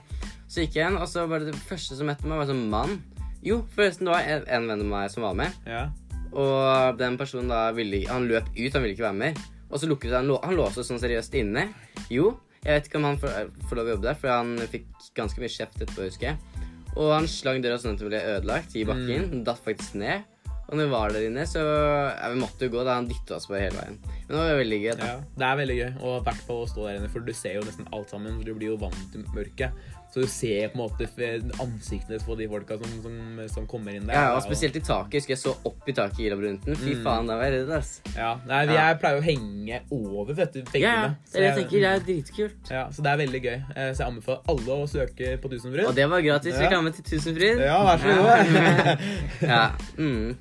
[0.49, 2.69] Så gikk jeg igjen, og så var det det første som møtte meg, var sånn
[2.69, 3.01] mann.
[3.43, 5.51] Jo, forresten, det var en, en venn av meg som var med.
[5.65, 5.89] Ja.
[6.33, 9.37] Og den personen da ville Han løp ut, han ville ikke være med.
[9.71, 11.69] Og så lukket han, lå- han låste sånn seriøst inne.
[12.09, 14.85] Jo, jeg vet ikke om han får, får lov å jobbe der, for han fikk
[15.15, 16.37] ganske mye kjeft etterpå, husker jeg.
[16.95, 19.31] Og han slang døra sånn at den ble ødelagt i bakken.
[19.31, 19.43] Mm.
[19.47, 20.23] datt faktisk ned.
[20.69, 23.35] Og når vi var der inne, så ja, Vi måtte jo gå, da han dytta
[23.35, 23.97] oss på hele veien.
[24.27, 24.93] Men det var veldig gøy.
[24.97, 25.05] da.
[25.05, 27.33] Ja, det er veldig gøy, og i hvert fall å stå der inne, for du
[27.33, 28.37] ser jo nesten alt sammen.
[28.37, 29.71] for Du blir jo vant til mørket.
[30.13, 31.07] Så du ser på en måte
[31.59, 34.13] ansiktene på de folka som, som, som kommer inn der.
[34.13, 35.15] Ja, og spesielt i taket.
[35.23, 36.75] Husker jeg så opp i taket i labyrinten.
[36.77, 37.01] Fy Mm.
[37.03, 37.95] faen, da var jeg redd, ass.
[38.15, 38.91] Ja, nei, vi Ja.
[38.91, 41.07] er, pleier å henge over vet du, Ja, ja.
[41.33, 41.79] Det er det jeg tenker.
[41.81, 42.69] Det er dritkult.
[42.69, 43.59] ja, så det er veldig gøy.
[43.75, 45.87] Eh, Så jeg anbefaler alle å søke på Tusenfryd.
[45.87, 47.59] Og det var gratis reklame til Tusenfryd.
[47.65, 48.99] Ja, vær så god.
[49.41, 49.71] ja.
[49.97, 50.37] Mm.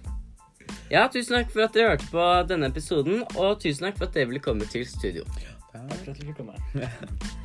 [0.91, 4.19] Ja, tusen takk for at dere hørte på denne episoden, og tusen takk for at
[4.19, 5.27] dere ville komme til studio.
[5.73, 6.59] Takk for at du fikk komme.